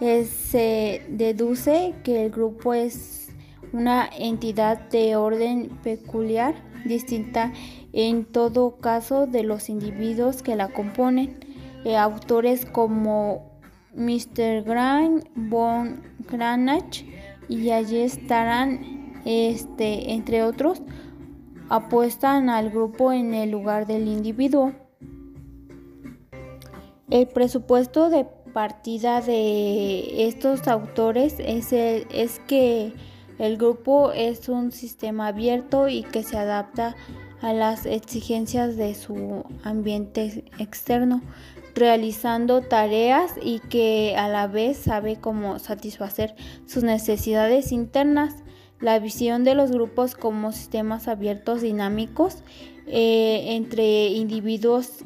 se 0.00 1.02
deduce 1.08 1.94
que 2.04 2.24
el 2.24 2.30
grupo 2.30 2.74
es 2.74 3.30
una 3.72 4.08
entidad 4.18 4.78
de 4.90 5.16
orden 5.16 5.70
peculiar, 5.82 6.54
distinta 6.84 7.52
en 7.92 8.24
todo 8.24 8.76
caso 8.76 9.26
de 9.26 9.42
los 9.42 9.68
individuos 9.68 10.42
que 10.42 10.56
la 10.56 10.68
componen. 10.68 11.38
Eh, 11.84 11.96
autores 11.96 12.66
como 12.66 13.60
Mr. 13.94 14.62
Grant, 14.64 15.26
von 15.34 16.02
Kranach 16.26 17.04
y 17.48 17.70
allí 17.70 18.00
estarán, 18.00 19.20
este, 19.24 20.12
entre 20.12 20.42
otros, 20.42 20.82
apuestan 21.68 22.50
al 22.50 22.70
grupo 22.70 23.12
en 23.12 23.34
el 23.34 23.50
lugar 23.50 23.86
del 23.86 24.08
individuo. 24.08 24.72
El 27.10 27.28
presupuesto 27.28 28.10
de 28.10 28.26
partida 28.52 29.20
de 29.20 30.26
estos 30.26 30.66
autores 30.66 31.36
es, 31.38 31.72
es 31.72 32.40
que 32.48 32.92
el 33.38 33.58
grupo 33.58 34.12
es 34.12 34.48
un 34.48 34.72
sistema 34.72 35.28
abierto 35.28 35.88
y 35.88 36.02
que 36.02 36.22
se 36.22 36.36
adapta 36.36 36.96
a 37.40 37.52
las 37.52 37.86
exigencias 37.86 38.76
de 38.76 38.94
su 38.94 39.44
ambiente 39.62 40.44
externo, 40.58 41.22
realizando 41.74 42.62
tareas 42.62 43.34
y 43.42 43.60
que 43.60 44.16
a 44.16 44.28
la 44.28 44.46
vez 44.46 44.78
sabe 44.78 45.16
cómo 45.16 45.58
satisfacer 45.58 46.34
sus 46.66 46.82
necesidades 46.82 47.72
internas. 47.72 48.34
La 48.80 48.98
visión 48.98 49.44
de 49.44 49.54
los 49.54 49.70
grupos 49.70 50.14
como 50.14 50.52
sistemas 50.52 51.08
abiertos 51.08 51.62
dinámicos 51.62 52.42
eh, 52.86 53.56
entre 53.56 54.08
individuos, 54.08 55.04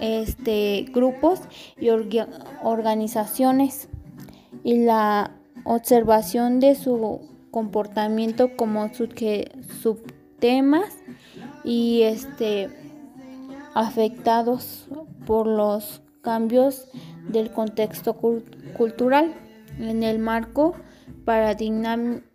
este, 0.00 0.86
grupos 0.92 1.40
y 1.78 1.88
organizaciones. 2.62 3.88
Y 4.62 4.78
la 4.84 5.36
observación 5.64 6.60
de 6.60 6.74
su 6.74 7.20
comportamiento 7.50 8.56
como 8.56 8.90
subtemas 9.82 10.96
y 11.64 12.02
este 12.02 12.70
afectados 13.74 14.88
por 15.26 15.46
los 15.46 16.02
cambios 16.22 16.88
del 17.28 17.50
contexto 17.52 18.16
cultural 18.76 19.34
en 19.78 20.02
el 20.02 20.18
marco 20.18 20.74
paradigmático 21.24 22.29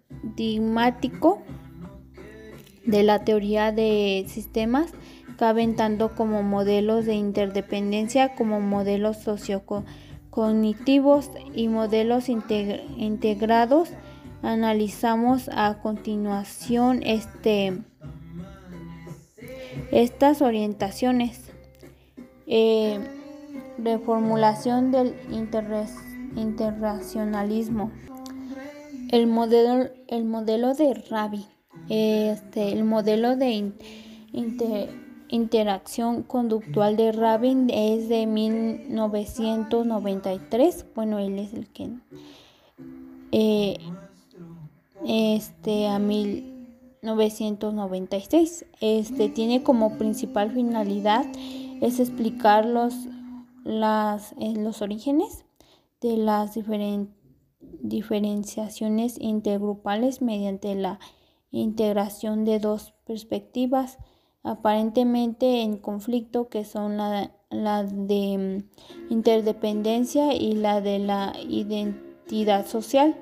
de 2.86 3.04
la 3.04 3.24
teoría 3.24 3.72
de 3.72 4.26
sistemas 4.28 4.92
caben 5.38 5.76
tanto 5.76 6.16
como 6.16 6.42
modelos 6.44 7.06
de 7.06 7.16
interdependencia 7.16 8.36
como 8.36 8.60
modelos 8.62 9.18
sociocognitivos 9.18 11.32
y 11.54 11.68
modelos 11.68 12.30
integrados 12.30 13.90
analizamos 14.42 15.50
a 15.54 15.82
continuación 15.82 17.04
este 17.04 17.84
estas 19.92 20.42
orientaciones. 20.42 21.52
Eh, 22.48 23.00
reformulación 23.78 24.92
del 24.92 25.16
internacionalismo. 26.36 27.92
El 29.10 29.28
modelo, 29.28 29.90
el 30.08 30.26
modelo 30.26 30.74
de 30.74 30.96
Rabi, 31.10 31.46
este, 31.90 32.72
el 32.72 32.84
modelo 32.84 33.36
de 33.36 33.72
interacción 35.30 36.24
conductual 36.24 36.98
de 36.98 37.12
Rabin 37.12 37.70
es 37.70 38.10
de 38.10 38.26
1993. 38.26 40.88
Bueno, 40.96 41.20
él 41.20 41.38
es 41.40 41.54
el 41.54 41.68
que 41.68 41.90
eh, 43.32 43.78
este 45.06 45.88
a 45.88 46.00
mil 46.00 46.56
1996. 47.06 48.66
Este 48.82 49.30
tiene 49.30 49.64
como 49.64 49.98
principal 49.98 50.52
finalidad 50.52 51.26
es 51.82 52.00
explicar 52.00 52.66
los, 52.66 52.94
las, 53.64 54.34
eh, 54.40 54.54
los 54.56 54.82
orígenes 54.82 55.46
de 56.02 56.18
las 56.18 56.58
diferenciaciones 57.82 59.18
intergrupales 59.20 60.22
mediante 60.22 60.76
la 60.76 61.00
integración 61.52 62.46
de 62.46 62.60
dos 62.60 62.94
perspectivas 63.06 63.98
aparentemente 64.46 65.64
en 65.64 65.78
conflicto 65.78 66.50
que 66.50 66.66
son 66.66 66.98
la, 66.98 67.32
la 67.50 67.84
de 67.84 68.64
mm, 68.70 69.12
interdependencia 69.12 70.34
y 70.34 70.54
la 70.54 70.82
de 70.82 71.00
la 71.00 71.34
identidad 71.50 72.66
social. 72.68 73.16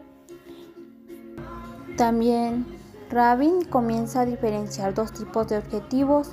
También 1.97 2.65
Rabin 3.09 3.63
comienza 3.63 4.21
a 4.21 4.25
diferenciar 4.25 4.93
dos 4.93 5.13
tipos 5.13 5.47
de 5.47 5.59
objetivos. 5.59 6.31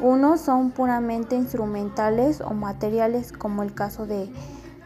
Unos 0.00 0.40
son 0.40 0.72
puramente 0.72 1.36
instrumentales 1.36 2.40
o 2.40 2.50
materiales, 2.54 3.30
como 3.30 3.62
el 3.62 3.72
caso 3.74 4.06
de 4.06 4.28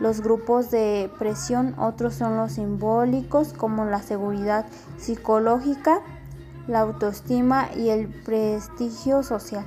los 0.01 0.21
grupos 0.21 0.71
de 0.71 1.11
presión. 1.19 1.75
Otros 1.79 2.15
son 2.15 2.37
los 2.37 2.53
simbólicos, 2.53 3.53
como 3.53 3.85
la 3.85 4.03
seguridad 4.03 4.67
psicológica, 4.99 6.01
la 6.67 6.81
autoestima 6.81 7.69
y 7.77 7.89
el 7.89 8.09
prestigio 8.09 9.23
social. 9.23 9.65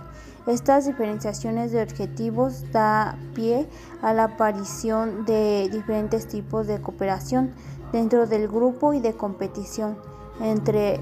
Estas 0.48 0.88
diferenciaciones 0.88 1.72
de 1.72 1.84
objetivos 1.84 2.72
da 2.72 3.17
pie 3.36 3.67
a 4.02 4.13
la 4.13 4.24
aparición 4.24 5.26
de 5.26 5.70
diferentes 5.72 6.28
tipos 6.28 6.65
de 6.65 6.82
cooperación 6.82 7.54
dentro 7.91 8.26
del 8.26 8.48
grupo 8.48 8.94
y 8.94 9.00
de 9.00 9.13
competición 9.13 9.98
entre 10.39 11.00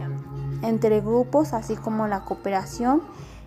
entre 0.61 1.01
grupos, 1.01 1.53
así 1.53 1.75
como 1.75 2.07
la 2.07 2.25
cooperación 2.25 3.01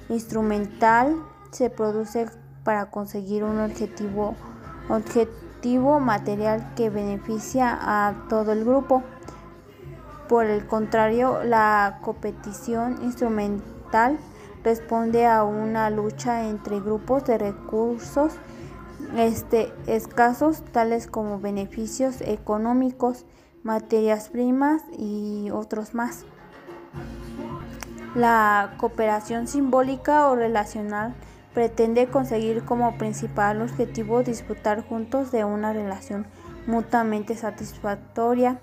instrumental 0.09 1.17
se 1.51 1.71
produce 1.71 2.29
para 2.65 2.91
conseguir 2.91 3.45
un 3.45 3.61
objetivo, 3.61 4.35
material 6.01 6.75
que 6.75 6.91
beneficia 6.91 7.79
a 7.81 8.27
todo 8.29 8.53
el 8.53 8.65
grupo. 8.65 9.03
Por 10.29 10.47
el 10.47 10.67
contrario, 10.67 11.45
la 11.45 12.01
competición 12.03 12.99
instrumental 13.03 14.19
responde 14.65 15.27
a 15.27 15.45
una 15.45 15.91
lucha 15.91 16.49
entre 16.49 16.81
grupos 16.81 17.25
de 17.27 17.39
recursos 17.39 18.33
este, 19.17 19.73
escasos, 19.87 20.63
tales 20.73 21.07
como 21.07 21.39
beneficios 21.39 22.21
económicos, 22.23 23.25
materias 23.63 24.31
primas 24.31 24.83
y 24.99 25.51
otros 25.53 25.95
más. 25.95 26.25
La 28.15 28.75
cooperación 28.79 29.47
simbólica 29.47 30.29
o 30.29 30.37
relacional 30.37 31.15
pretende 31.55 32.07
conseguir 32.07 32.65
como 32.65 32.97
principal 32.97 33.61
objetivo 33.63 34.23
disfrutar 34.23 34.83
juntos 34.83 35.31
de 35.33 35.45
una 35.45 35.73
relación 35.73 36.27
mutuamente 36.67 37.35
satisfactoria, 37.37 38.61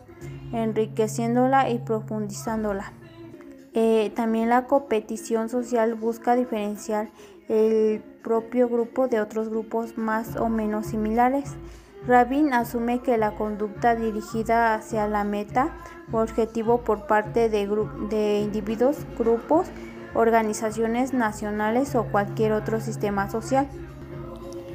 enriqueciéndola 0.54 1.69
y 1.69 1.80
profundizándola. 1.80 2.93
Eh, 3.73 4.12
también 4.15 4.49
la 4.49 4.65
competición 4.65 5.49
social 5.49 5.93
busca 5.93 6.36
diferenciar 6.36 7.10
el 7.47 8.02
propio 8.23 8.67
grupo 8.67 9.08
de 9.08 9.21
otros 9.21 9.49
grupos 9.49 9.97
más 9.97 10.36
o 10.36 10.49
menos 10.49 10.88
similares. 10.88 11.56
Rabin 12.08 12.54
asume 12.54 12.99
que 12.99 13.17
la 13.17 13.36
conducta 13.36 13.95
dirigida 13.95 14.73
hacia 14.73 15.08
la 15.08 15.23
meta 15.23 15.75
objetivo 16.12 16.82
por 16.82 17.08
parte 17.08 17.49
de, 17.49 17.67
de 18.10 18.39
individuos, 18.39 18.97
grupos, 19.17 19.67
organizaciones 20.15 21.13
nacionales 21.13 21.95
o 21.95 22.06
cualquier 22.06 22.54
otro 22.54 22.80
sistema 22.80 23.30
social. 23.30 23.67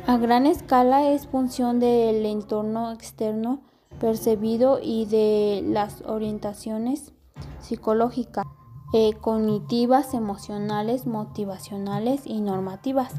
A 0.06 0.18
gran 0.18 0.46
escala 0.46 1.08
es 1.10 1.26
función 1.26 1.80
del 1.80 2.26
entorno 2.26 2.92
externo 2.92 3.62
percibido 3.98 4.78
y 4.82 5.06
de 5.06 5.62
las 5.64 6.02
orientaciones 6.02 7.12
psicológicas, 7.60 8.44
eh, 8.92 9.14
cognitivas, 9.20 10.14
emocionales, 10.14 11.06
motivacionales 11.06 12.22
y 12.26 12.40
normativas, 12.40 13.12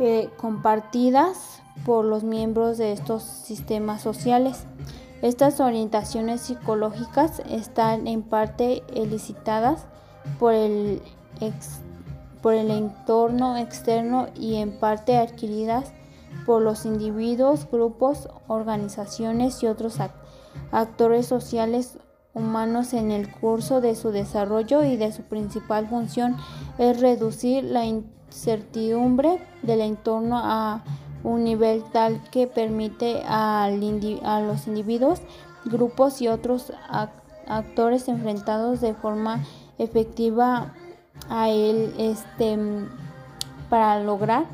eh, 0.00 0.28
compartidas 0.36 1.62
por 1.84 2.04
los 2.04 2.24
miembros 2.24 2.76
de 2.76 2.92
estos 2.92 3.22
sistemas 3.22 4.02
sociales. 4.02 4.66
Estas 5.22 5.60
orientaciones 5.60 6.40
psicológicas 6.40 7.40
están 7.48 8.06
en 8.06 8.22
parte 8.22 8.82
elicitadas 8.94 9.86
por 10.38 10.52
el, 10.52 11.00
por 12.42 12.54
el 12.54 12.70
entorno 12.70 13.56
externo 13.56 14.28
y 14.34 14.56
en 14.56 14.78
parte 14.78 15.16
adquiridas 15.16 15.92
por 16.44 16.62
los 16.62 16.84
individuos, 16.84 17.68
grupos, 17.70 18.28
organizaciones 18.46 19.62
y 19.62 19.66
otros 19.66 19.98
actores 20.70 21.26
sociales 21.26 21.98
humanos 22.34 22.92
en 22.92 23.10
el 23.10 23.30
curso 23.32 23.80
de 23.80 23.94
su 23.94 24.10
desarrollo 24.10 24.84
y 24.84 24.96
de 24.96 25.12
su 25.12 25.22
principal 25.22 25.88
función 25.88 26.36
es 26.78 27.00
reducir 27.00 27.64
la 27.64 27.84
incertidumbre 27.84 29.40
del 29.62 29.80
entorno 29.80 30.38
a 30.38 30.84
un 31.24 31.44
nivel 31.44 31.82
tal 31.92 32.22
que 32.30 32.46
permite 32.46 33.22
a 33.26 33.70
los 33.70 34.66
individuos 34.66 35.20
grupos 35.64 36.20
y 36.22 36.28
otros 36.28 36.72
actores 37.48 38.08
enfrentados 38.08 38.80
de 38.80 38.94
forma 38.94 39.42
efectiva 39.78 40.74
a 41.28 41.48
él 41.50 41.94
este, 41.98 42.58
para 43.68 44.02
lograr 44.02 44.44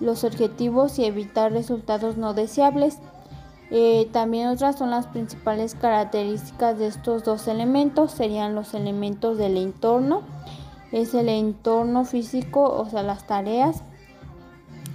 los 0.00 0.24
objetivos 0.24 0.98
y 0.98 1.04
evitar 1.04 1.52
resultados 1.52 2.16
no 2.16 2.34
deseables. 2.34 2.98
Eh, 3.70 4.08
también 4.12 4.48
otras 4.48 4.76
son 4.76 4.90
las 4.90 5.06
principales 5.06 5.74
características 5.74 6.78
de 6.78 6.86
estos 6.86 7.24
dos 7.24 7.48
elementos, 7.48 8.12
serían 8.12 8.54
los 8.54 8.74
elementos 8.74 9.38
del 9.38 9.56
entorno, 9.56 10.22
es 10.92 11.14
el 11.14 11.28
entorno 11.28 12.04
físico, 12.04 12.62
o 12.62 12.88
sea, 12.88 13.02
las 13.02 13.26
tareas, 13.26 13.82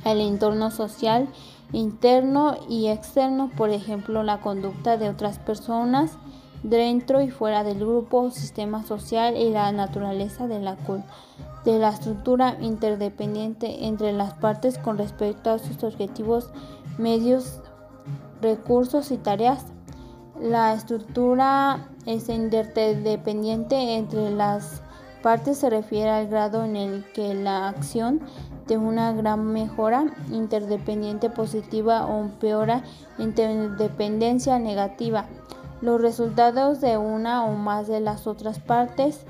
el 0.05 0.21
entorno 0.21 0.71
social 0.71 1.27
interno 1.71 2.57
y 2.67 2.87
externo, 2.87 3.51
por 3.55 3.69
ejemplo, 3.69 4.23
la 4.23 4.41
conducta 4.41 4.97
de 4.97 5.09
otras 5.09 5.39
personas 5.39 6.11
dentro 6.63 7.21
y 7.21 7.29
fuera 7.29 7.63
del 7.63 7.79
grupo, 7.79 8.31
sistema 8.31 8.83
social 8.83 9.37
y 9.37 9.49
la 9.49 9.71
naturaleza 9.71 10.47
de 10.47 10.59
la, 10.59 10.77
de 11.65 11.79
la 11.79 11.89
estructura 11.89 12.57
interdependiente 12.59 13.85
entre 13.85 14.13
las 14.13 14.33
partes 14.33 14.77
con 14.77 14.97
respecto 14.97 15.51
a 15.51 15.59
sus 15.59 15.83
objetivos, 15.83 16.49
medios, 16.97 17.61
recursos 18.41 19.11
y 19.11 19.17
tareas. 19.17 19.65
La 20.39 20.73
estructura 20.73 21.89
es 22.05 22.29
interdependiente 22.29 23.95
entre 23.95 24.31
las 24.31 24.81
partes 25.21 25.57
se 25.57 25.69
refiere 25.69 26.09
al 26.09 26.27
grado 26.27 26.63
en 26.63 26.75
el 26.75 27.05
que 27.13 27.33
la 27.33 27.67
acción 27.67 28.21
de 28.67 28.77
una 28.77 29.11
gran 29.13 29.45
mejora 29.47 30.05
interdependiente 30.31 31.29
positiva 31.29 32.05
o 32.05 32.21
empeora 32.21 32.83
interdependencia 33.17 34.59
negativa. 34.59 35.25
Los 35.81 36.01
resultados 36.01 36.81
de 36.81 36.97
una 36.97 37.45
o 37.45 37.55
más 37.55 37.87
de 37.87 37.99
las 37.99 38.27
otras 38.27 38.59
partes 38.59 39.25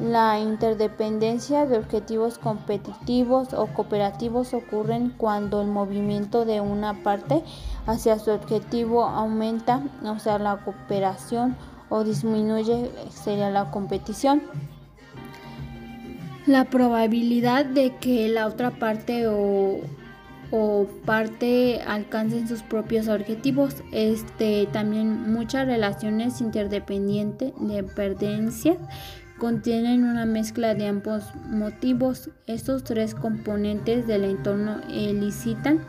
la 0.00 0.38
interdependencia 0.38 1.66
de 1.66 1.76
objetivos 1.76 2.38
competitivos 2.38 3.52
o 3.52 3.66
cooperativos 3.66 4.54
ocurren 4.54 5.10
cuando 5.10 5.60
el 5.60 5.68
movimiento 5.68 6.46
de 6.46 6.62
una 6.62 7.02
parte 7.02 7.42
hacia 7.86 8.18
su 8.18 8.30
objetivo 8.30 9.04
aumenta, 9.04 9.82
o 10.02 10.18
sea, 10.18 10.38
la 10.38 10.56
cooperación 10.64 11.54
o 11.90 12.02
disminuye, 12.02 12.90
sería 13.10 13.50
la 13.50 13.70
competición. 13.70 14.42
La 16.46 16.64
probabilidad 16.64 17.66
de 17.66 17.96
que 17.96 18.28
la 18.28 18.46
otra 18.46 18.70
parte 18.70 19.28
o, 19.28 19.80
o 20.50 20.86
parte 21.04 21.80
alcancen 21.86 22.48
sus 22.48 22.62
propios 22.62 23.08
objetivos. 23.08 23.82
Este, 23.92 24.68
también 24.72 25.32
muchas 25.32 25.66
relaciones 25.66 26.40
interdependientes 26.40 27.52
de 27.60 27.82
pertenencia 27.82 28.76
contienen 29.38 30.04
una 30.04 30.26
mezcla 30.26 30.74
de 30.74 30.86
ambos 30.86 31.24
motivos. 31.48 32.30
Estos 32.46 32.84
tres 32.84 33.14
componentes 33.14 34.06
del 34.06 34.24
entorno 34.24 34.80
elicitan 34.88 35.80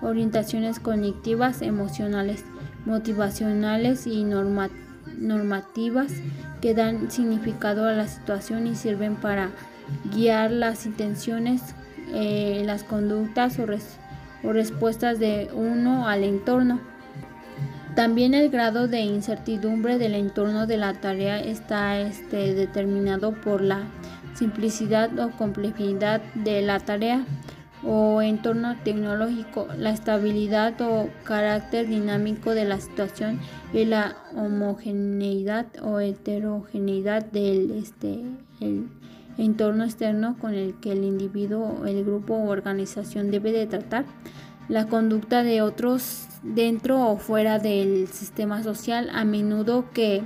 orientaciones 0.00 0.78
cognitivas, 0.78 1.60
emocionales, 1.60 2.44
motivacionales 2.86 4.06
y 4.06 4.24
normativas 4.24 6.12
que 6.60 6.74
dan 6.74 7.10
significado 7.10 7.86
a 7.86 7.92
la 7.92 8.06
situación 8.06 8.66
y 8.66 8.74
sirven 8.74 9.16
para 9.16 9.50
guiar 10.14 10.50
las 10.50 10.86
intenciones, 10.86 11.74
eh, 12.14 12.62
las 12.64 12.84
conductas 12.84 13.58
o, 13.58 13.66
o 14.46 14.52
respuestas 14.52 15.18
de 15.18 15.48
uno 15.52 16.08
al 16.08 16.24
entorno. 16.24 16.80
También 17.94 18.34
el 18.34 18.48
grado 18.48 18.86
de 18.86 19.00
incertidumbre 19.00 19.98
del 19.98 20.14
entorno 20.14 20.66
de 20.66 20.76
la 20.76 20.94
tarea 20.94 21.40
está 21.40 21.98
este, 21.98 22.54
determinado 22.54 23.32
por 23.32 23.60
la 23.60 23.88
simplicidad 24.34 25.18
o 25.18 25.32
complejidad 25.32 26.20
de 26.34 26.62
la 26.62 26.78
tarea 26.78 27.24
o 27.84 28.22
entorno 28.22 28.76
tecnológico, 28.84 29.68
la 29.76 29.90
estabilidad 29.90 30.80
o 30.80 31.08
carácter 31.24 31.88
dinámico 31.88 32.54
de 32.54 32.64
la 32.64 32.80
situación 32.80 33.40
y 33.72 33.84
la 33.84 34.16
homogeneidad 34.36 35.66
o 35.82 36.00
heterogeneidad 36.00 37.24
del 37.24 37.70
este, 37.72 38.22
entorno 39.38 39.84
externo 39.84 40.36
con 40.38 40.52
el 40.54 40.74
que 40.74 40.92
el 40.92 41.04
individuo, 41.04 41.86
el 41.86 42.04
grupo 42.04 42.34
o 42.34 42.48
organización 42.48 43.30
debe 43.30 43.52
de 43.52 43.66
tratar. 43.66 44.04
La 44.68 44.86
conducta 44.86 45.42
de 45.42 45.62
otros 45.62 46.26
dentro 46.42 47.08
o 47.08 47.16
fuera 47.16 47.58
del 47.58 48.08
sistema 48.08 48.62
social, 48.62 49.08
a 49.14 49.24
menudo 49.24 49.86
que 49.94 50.22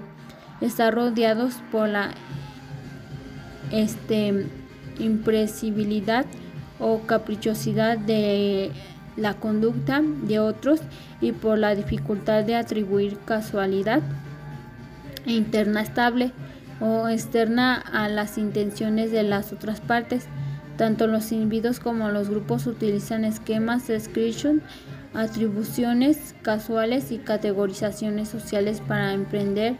está 0.60 0.90
rodeados 0.90 1.54
por 1.70 1.88
la 1.88 2.10
este, 3.70 4.46
impresibilidad 4.98 6.26
o 6.80 7.00
caprichosidad 7.02 7.98
de 7.98 8.72
la 9.16 9.34
conducta 9.34 10.02
de 10.02 10.40
otros 10.40 10.80
y 11.20 11.32
por 11.32 11.58
la 11.58 11.74
dificultad 11.74 12.44
de 12.44 12.56
atribuir 12.56 13.18
casualidad 13.24 14.02
interna 15.26 15.82
estable 15.82 16.32
o 16.82 17.08
externa 17.08 17.76
a 17.76 18.08
las 18.08 18.38
intenciones 18.38 19.12
de 19.12 19.22
las 19.22 19.52
otras 19.52 19.80
partes. 19.80 20.26
Tanto 20.76 21.06
los 21.06 21.30
individuos 21.30 21.78
como 21.78 22.10
los 22.10 22.28
grupos 22.28 22.66
utilizan 22.66 23.24
esquemas 23.24 23.86
de 23.86 23.94
description, 23.94 24.62
atribuciones 25.14 26.34
casuales 26.42 27.12
y 27.12 27.18
categorizaciones 27.18 28.28
sociales 28.28 28.80
para 28.80 29.12
emprender 29.12 29.76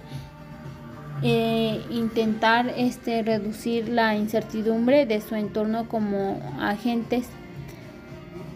e 1.22 1.80
intentar 1.90 2.72
este, 2.76 3.22
reducir 3.22 3.88
la 3.88 4.16
incertidumbre 4.16 5.06
de 5.06 5.20
su 5.20 5.34
entorno 5.34 5.88
como 5.88 6.40
agentes 6.60 7.26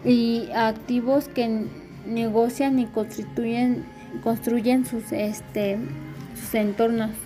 y 0.04 0.48
activos 0.54 1.28
que 1.28 1.66
negocian 2.06 2.78
y 2.78 2.86
construyen 2.86 3.84
sus, 4.86 5.12
este, 5.12 5.78
sus 6.34 6.54
entornos. 6.54 7.25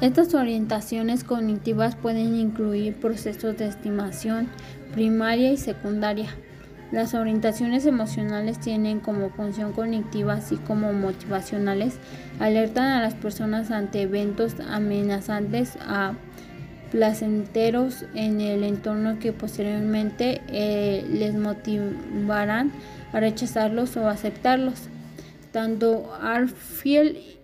Estas 0.00 0.32
orientaciones 0.34 1.24
cognitivas 1.24 1.96
pueden 1.96 2.36
incluir 2.36 2.94
procesos 2.94 3.58
de 3.58 3.66
estimación 3.66 4.48
primaria 4.94 5.50
y 5.50 5.56
secundaria. 5.56 6.28
Las 6.92 7.14
orientaciones 7.14 7.84
emocionales 7.84 8.60
tienen 8.60 9.00
como 9.00 9.30
función 9.30 9.72
cognitiva 9.72 10.34
así 10.34 10.56
como 10.56 10.92
motivacionales, 10.92 11.98
alertan 12.38 12.84
a 12.92 13.02
las 13.02 13.14
personas 13.14 13.72
ante 13.72 14.02
eventos 14.02 14.54
amenazantes 14.60 15.76
a 15.80 16.14
placenteros 16.92 18.04
en 18.14 18.40
el 18.40 18.62
entorno 18.62 19.18
que 19.18 19.32
posteriormente 19.32 20.40
eh, 20.46 21.04
les 21.10 21.34
motivarán 21.34 22.70
a 23.12 23.18
rechazarlos 23.18 23.96
o 23.96 24.08
aceptarlos. 24.08 24.88
Tanto 25.50 26.14
Arfield 26.22 27.37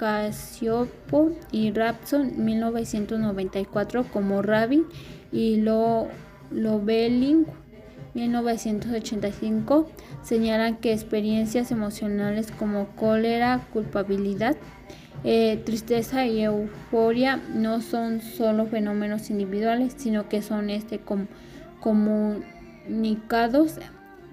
Casiopo 0.00 1.30
y 1.52 1.72
Rapson 1.72 2.42
1994 2.42 4.04
como 4.10 4.40
Rabin 4.40 4.86
y 5.30 5.56
Lo, 5.56 6.08
Loveling 6.50 7.44
1985 8.14 9.90
señalan 10.22 10.78
que 10.78 10.94
experiencias 10.94 11.70
emocionales 11.70 12.50
como 12.50 12.86
cólera, 12.96 13.60
culpabilidad, 13.74 14.56
eh, 15.22 15.60
tristeza 15.66 16.24
y 16.24 16.44
euforia 16.44 17.36
no 17.54 17.82
son 17.82 18.22
solo 18.22 18.64
fenómenos 18.64 19.28
individuales, 19.28 19.92
sino 19.98 20.30
que 20.30 20.40
son 20.40 20.70
este 20.70 20.98
comunicados 21.78 23.74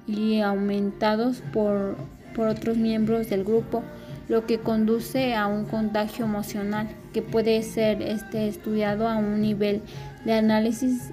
y 0.08 0.40
aumentados 0.40 1.44
por, 1.52 1.98
por 2.34 2.48
otros 2.48 2.78
miembros 2.78 3.30
del 3.30 3.44
grupo 3.44 3.84
lo 4.30 4.46
que 4.46 4.60
conduce 4.60 5.36
a 5.36 5.48
un 5.48 5.66
contagio 5.66 6.26
emocional 6.26 6.88
que 7.14 7.22
puede 7.22 7.62
ser 7.64 8.02
este, 8.02 8.48
estudiado 8.48 9.08
a 9.08 9.16
un 9.18 9.42
nivel 9.42 9.82
de 10.26 10.34
análisis 10.34 11.12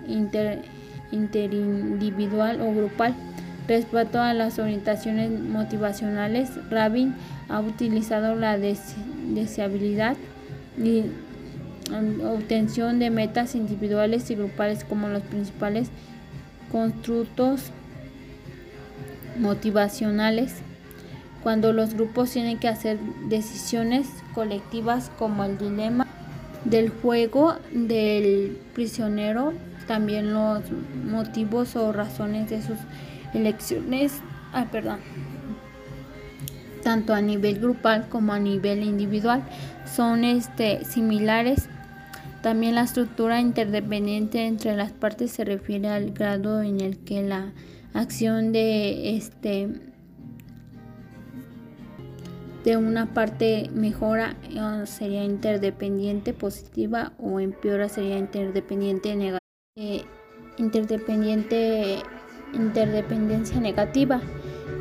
interindividual 1.13 2.61
o 2.61 2.75
grupal. 2.75 3.15
Respecto 3.69 4.21
a 4.21 4.35
las 4.35 4.59
orientaciones 4.59 5.31
motivacionales, 5.31 6.51
Rabin 6.71 7.15
ha 7.49 7.61
utilizado 7.61 8.35
la 8.35 8.59
deseabilidad 8.59 10.17
y 10.77 11.05
um, 11.91 12.21
obtención 12.27 12.99
de 12.99 13.11
metas 13.11 13.55
individuales 13.55 14.31
y 14.31 14.35
grupales 14.35 14.85
como 14.85 15.09
los 15.09 15.23
principales 15.23 15.89
constructos 16.71 17.71
motivacionales 19.39 20.57
cuando 21.45 21.75
los 21.75 21.93
grupos 21.93 22.31
tienen 22.31 22.59
que 22.59 22.69
hacer 22.69 22.99
decisiones 23.29 24.09
colectivas 24.35 25.13
como 25.19 25.45
el 25.45 25.59
dilema 25.59 26.07
del 26.65 26.89
juego 26.89 27.55
del 27.71 28.59
prisionero, 28.73 29.53
también 29.87 30.33
los 30.33 30.63
motivos 31.05 31.77
o 31.77 31.93
razones 31.93 32.49
de 32.49 32.63
sus 32.63 32.79
elecciones, 33.35 34.23
ah, 34.55 34.69
perdón, 34.73 35.01
tanto 36.83 37.13
a 37.13 37.21
nivel 37.21 37.61
grupal 37.61 38.09
como 38.09 38.33
a 38.33 38.39
nivel 38.39 38.83
individual, 38.83 39.43
son 39.85 40.25
este, 40.25 40.87
similares. 40.87 41.69
También 42.41 42.75
la 42.75 42.85
estructura 42.85 43.41
interdependiente 43.41 44.47
entre 44.47 44.75
las 44.77 44.93
partes 44.93 45.31
se 45.31 45.45
refiere 45.45 45.89
al 45.89 46.13
grado 46.13 46.63
en 46.63 46.81
el 46.81 46.97
que 46.97 47.23
la 47.23 47.53
acción 47.93 48.53
de 48.53 49.17
este 49.17 49.69
de 52.65 52.79
una 52.79 53.13
parte 53.13 53.71
mejora 53.75 54.37
sería 54.87 55.23
interdependiente 55.23 56.33
positiva 56.33 57.13
o 57.19 57.39
empeora 57.39 57.89
sería 57.89 58.19
interdependiente 58.19 59.15
negativa. 59.15 59.39
Eh, 59.77 60.05
interdependiente 60.57 61.99
interdependencia 62.55 63.61
negativa. 63.61 64.21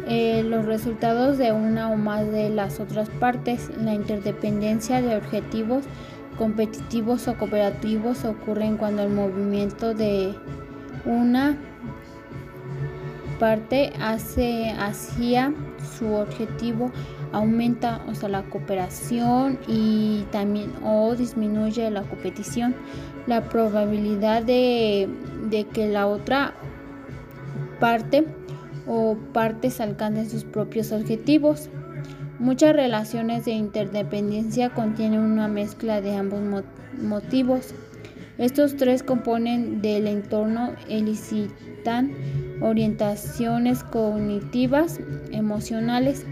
Eh, 0.08 0.44
los 0.44 0.66
resultados 0.66 1.38
de 1.38 1.52
una 1.52 1.90
o 1.90 1.98
más 1.98 2.30
de 2.32 2.50
las 2.50 2.80
otras 2.80 3.10
partes, 3.10 3.72
la 3.78 3.94
interdependencia 3.94 5.02
de 5.02 5.16
objetivos 5.16 5.86
competitivos 6.38 7.28
o 7.28 7.38
cooperativos 7.38 8.26
ocurren 8.26 8.78
cuando 8.78 9.04
el 9.04 9.10
movimiento 9.10 9.94
de 9.94 10.34
una 11.06 11.58
parte 13.40 13.94
hace 14.00 14.72
hacia 14.72 15.54
su 15.98 16.14
objetivo 16.14 16.92
aumenta 17.34 18.02
o 18.08 18.16
sea 18.16 18.30
la 18.30 18.44
cooperación 18.44 19.60
y 19.68 20.26
también 20.32 20.72
o 20.84 21.16
disminuye 21.16 21.90
la 21.92 22.04
competición. 22.04 22.76
La 23.28 23.50
probabilidad 23.50 24.44
de, 24.44 25.10
de 25.50 25.66
que 25.66 25.88
la 25.88 26.08
otra 26.08 26.54
parte 27.80 28.26
o 28.88 29.18
partes 29.34 29.82
alcancen 29.82 30.30
sus 30.30 30.44
propios 30.44 30.92
objetivos. 30.92 31.70
Muchas 32.40 32.76
relaciones 32.76 33.46
de 33.46 33.52
interdependencia 33.52 34.70
contienen 34.70 35.20
una 35.20 35.48
mezcla 35.48 36.02
de 36.02 36.16
ambos 36.16 36.42
motivos. 37.02 37.74
Estos 38.38 38.76
tres 38.76 39.04
componen 39.04 39.82
del 39.82 40.08
entorno 40.08 40.74
elicitan 40.90 42.12
orientaciones 42.62 43.84
cognitivas, 43.84 45.00
emocionales, 45.32 46.26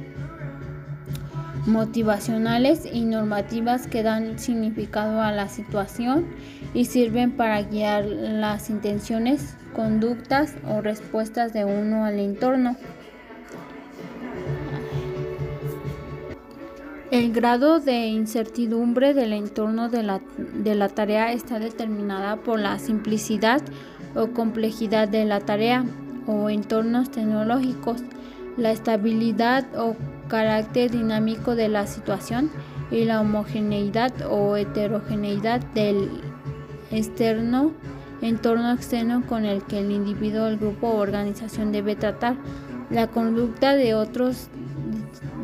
motivacionales 1.66 2.88
y 2.92 3.02
normativas 3.02 3.88
que 3.88 4.04
dan 4.04 4.40
significado 4.40 5.22
a 5.22 5.32
la 5.32 5.48
situación 5.48 6.26
y 6.74 6.86
sirven 6.86 7.32
para 7.32 7.62
guiar 7.62 8.06
las 8.06 8.70
intenciones, 8.70 9.56
conductas 9.74 10.56
o 10.68 10.82
respuestas 10.82 11.54
de 11.54 11.66
uno 11.66 12.06
al 12.06 12.20
entorno. 12.20 12.76
El 17.12 17.34
grado 17.34 17.82
de 17.82 18.08
incertidumbre 18.08 19.14
del 19.14 19.34
entorno 19.34 19.90
de 19.90 20.02
la, 20.02 20.22
de 20.38 20.76
la, 20.76 20.88
tarea 20.88 21.34
está 21.34 21.60
determinada 21.60 22.38
por 22.38 22.58
la 22.58 22.80
simplicidad 22.80 23.62
o 24.16 24.28
complejidad 24.28 25.10
de 25.10 25.26
la 25.26 25.42
tarea, 25.42 25.84
o 26.26 26.50
entornos 26.50 27.12
tecnológicos, 27.12 28.02
la 28.56 28.72
estabilidad 28.72 29.66
o 29.76 29.96
carácter 30.32 30.92
dinámico 30.92 31.56
de 31.56 31.68
la 31.68 31.86
situación 31.88 32.50
y 32.90 33.04
la 33.04 33.20
homogeneidad 33.20 34.14
o 34.30 34.56
heterogeneidad 34.56 35.60
del 35.74 36.10
externo 36.90 37.74
entorno 38.22 38.72
externo 38.72 39.24
con 39.28 39.44
el 39.44 39.64
que 39.64 39.80
el 39.80 39.92
individuo, 39.92 40.48
el 40.48 40.58
grupo 40.58 40.88
o 40.88 41.00
organización 41.00 41.74
debe 41.74 41.96
tratar, 41.96 42.36
la 42.90 43.08
conducta 43.08 43.76
de 43.76 43.94
otros 43.94 44.48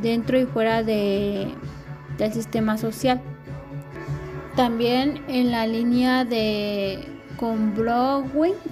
dentro 0.02 0.40
y 0.40 0.46
fuera 0.46 0.84
de, 0.84 1.48
del 2.18 2.32
sistema 2.32 2.78
social. 2.78 3.20
También 4.56 5.22
en 5.28 5.52
la 5.52 5.68
línea 5.68 6.24
de 6.24 7.06
con 7.38 7.74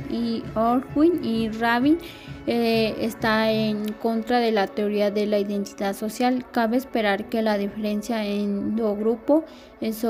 y 0.10 0.44
Orwin 0.56 1.24
y 1.24 1.50
Rabin 1.50 2.00
eh, 2.48 2.96
está 3.00 3.52
en 3.52 3.92
contra 3.94 4.40
de 4.40 4.52
la 4.52 4.68
teoría 4.68 5.10
de 5.10 5.26
la 5.26 5.40
identidad 5.40 5.96
social. 5.96 6.46
Cabe 6.52 6.78
esperar 6.78 7.30
que 7.30 7.42
la 7.42 7.58
diferencia 7.58 8.24
en 8.26 8.78
endogrupo 8.78 9.46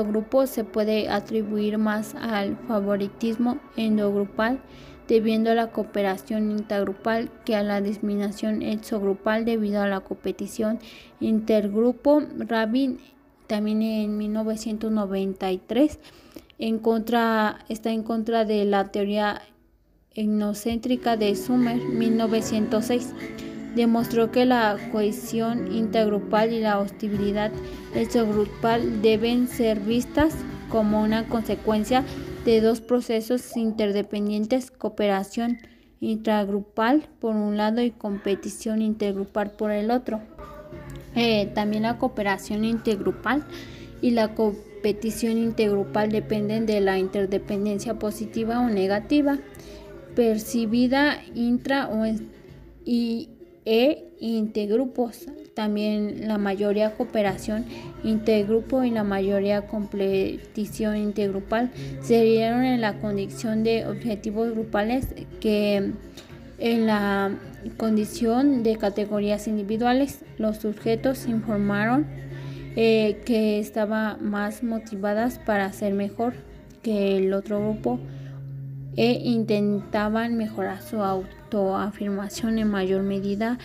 grupo 0.06 0.46
se 0.46 0.64
puede 0.64 1.08
atribuir 1.08 1.78
más 1.78 2.14
al 2.14 2.56
favoritismo 2.68 3.58
endogrupal 3.76 4.60
debido 5.08 5.52
a 5.52 5.54
la 5.54 5.70
cooperación 5.70 6.50
intergrupal 6.50 7.30
que 7.44 7.56
a 7.56 7.62
la 7.62 7.80
discriminación 7.80 8.62
exogrupal 8.62 9.44
debido 9.44 9.80
a 9.80 9.86
la 9.86 10.00
competición 10.00 10.78
intergrupo. 11.20 12.22
Rabin 12.38 12.98
también 13.46 13.82
en 13.82 14.18
1993 14.18 15.98
en 16.58 16.78
contra, 16.78 17.64
está 17.68 17.90
en 17.90 18.02
contra 18.02 18.44
de 18.44 18.64
la 18.64 18.90
teoría 18.90 19.42
etnocéntrica 20.16 21.16
de 21.16 21.36
Summer 21.36 21.76
1906. 21.76 23.12
Demostró 23.74 24.30
que 24.30 24.46
la 24.46 24.78
cohesión 24.90 25.70
intergrupal 25.72 26.52
y 26.52 26.60
la 26.60 26.78
hostilidad 26.78 27.52
exogrupal 27.94 29.02
deben 29.02 29.48
ser 29.48 29.80
vistas 29.80 30.34
como 30.70 31.02
una 31.02 31.28
consecuencia 31.28 32.02
de 32.46 32.60
dos 32.60 32.80
procesos 32.80 33.56
interdependientes, 33.56 34.70
cooperación 34.70 35.58
intragrupal 36.00 37.08
por 37.20 37.36
un 37.36 37.56
lado 37.56 37.82
y 37.82 37.90
competición 37.90 38.80
intergrupal 38.80 39.50
por 39.50 39.70
el 39.70 39.90
otro. 39.90 40.20
Eh, 41.14 41.50
también 41.54 41.82
la 41.82 41.98
cooperación 41.98 42.64
intergrupal 42.64 43.44
y 44.00 44.10
la 44.10 44.34
competición 44.34 45.38
intergrupal 45.38 46.10
dependen 46.10 46.66
de 46.66 46.80
la 46.80 46.98
interdependencia 46.98 47.98
positiva 47.98 48.60
o 48.60 48.68
negativa 48.68 49.38
percibida 50.16 51.18
intra 51.34 51.88
o 51.88 52.04
e 53.66 54.04
intergrupos. 54.18 55.26
También 55.54 56.28
la 56.28 56.38
mayoría 56.38 56.94
cooperación 56.94 57.64
intergrupo 58.02 58.84
y 58.84 58.90
la 58.90 59.04
mayoría 59.04 59.66
competición 59.66 60.96
intergrupal 60.96 61.70
se 62.02 62.22
dieron 62.22 62.64
en 62.64 62.80
la 62.80 62.98
condición 62.98 63.62
de 63.62 63.86
objetivos 63.86 64.50
grupales 64.50 65.08
que 65.40 65.92
en 66.58 66.86
la 66.86 67.32
condición 67.76 68.62
de 68.62 68.76
categorías 68.76 69.46
individuales 69.48 70.24
los 70.38 70.58
sujetos 70.58 71.26
informaron 71.26 72.06
eh, 72.76 73.22
que 73.24 73.58
estaban 73.58 74.30
más 74.30 74.62
motivadas 74.62 75.38
para 75.38 75.72
ser 75.72 75.94
mejor 75.94 76.34
que 76.82 77.18
el 77.18 77.32
otro 77.32 77.60
grupo 77.60 77.98
e 78.96 79.12
intentaban 79.24 80.36
mejorar 80.36 80.82
su 80.82 81.02
autoafirmación 81.02 82.58
en 82.58 82.68
mayor 82.68 83.02
medida 83.02 83.58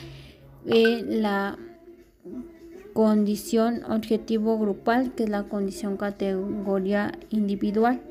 en 0.65 1.21
la 1.21 1.57
condición 2.93 3.83
objetivo 3.89 4.59
grupal 4.59 5.13
que 5.15 5.23
es 5.23 5.29
la 5.29 5.43
condición 5.43 5.97
categoría 5.97 7.13
individual. 7.29 8.01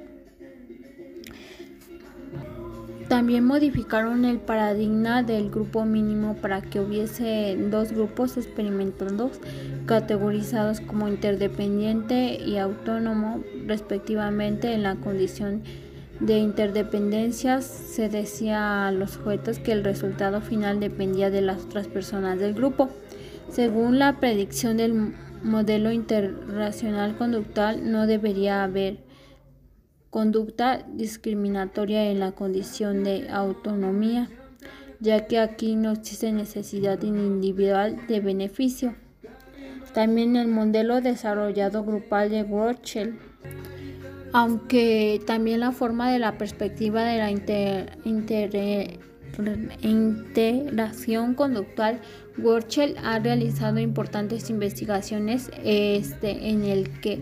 También 3.08 3.44
modificaron 3.44 4.24
el 4.24 4.38
paradigma 4.38 5.24
del 5.24 5.50
grupo 5.50 5.84
mínimo 5.84 6.36
para 6.36 6.62
que 6.62 6.78
hubiese 6.78 7.56
dos 7.68 7.90
grupos 7.90 8.36
experimentando 8.36 9.32
categorizados 9.86 10.80
como 10.80 11.08
interdependiente 11.08 12.38
y 12.40 12.56
autónomo 12.58 13.42
respectivamente 13.66 14.72
en 14.74 14.84
la 14.84 14.94
condición 14.94 15.62
de 16.20 16.38
interdependencias 16.38 17.64
se 17.64 18.08
decía 18.08 18.86
a 18.86 18.92
los 18.92 19.12
sujetos 19.12 19.58
que 19.58 19.72
el 19.72 19.82
resultado 19.82 20.40
final 20.40 20.78
dependía 20.78 21.30
de 21.30 21.40
las 21.40 21.64
otras 21.64 21.88
personas 21.88 22.38
del 22.38 22.54
grupo. 22.54 22.90
Según 23.48 23.98
la 23.98 24.20
predicción 24.20 24.76
del 24.76 25.14
modelo 25.42 25.90
interracional 25.90 27.16
conductual 27.16 27.90
no 27.90 28.06
debería 28.06 28.62
haber 28.62 28.98
conducta 30.10 30.84
discriminatoria 30.92 32.10
en 32.10 32.20
la 32.20 32.32
condición 32.32 33.02
de 33.02 33.30
autonomía, 33.30 34.28
ya 35.00 35.26
que 35.26 35.38
aquí 35.38 35.76
no 35.76 35.92
existe 35.92 36.30
necesidad 36.32 37.00
individual 37.02 38.06
de 38.08 38.20
beneficio. 38.20 38.94
También 39.94 40.36
el 40.36 40.48
modelo 40.48 41.00
desarrollado 41.00 41.82
grupal 41.82 42.30
de 42.30 42.44
Rothschild, 42.44 43.18
aunque 44.32 45.20
también 45.26 45.60
la 45.60 45.72
forma 45.72 46.10
de 46.12 46.18
la 46.18 46.38
perspectiva 46.38 47.02
de 47.04 47.18
la 47.18 47.30
integración 49.82 51.34
conductual, 51.34 52.00
Rothschild 52.36 52.96
ha 53.02 53.18
realizado 53.18 53.78
importantes 53.80 54.50
investigaciones 54.50 55.50
este, 55.64 56.48
en 56.48 56.64
el 56.64 57.00
que 57.00 57.20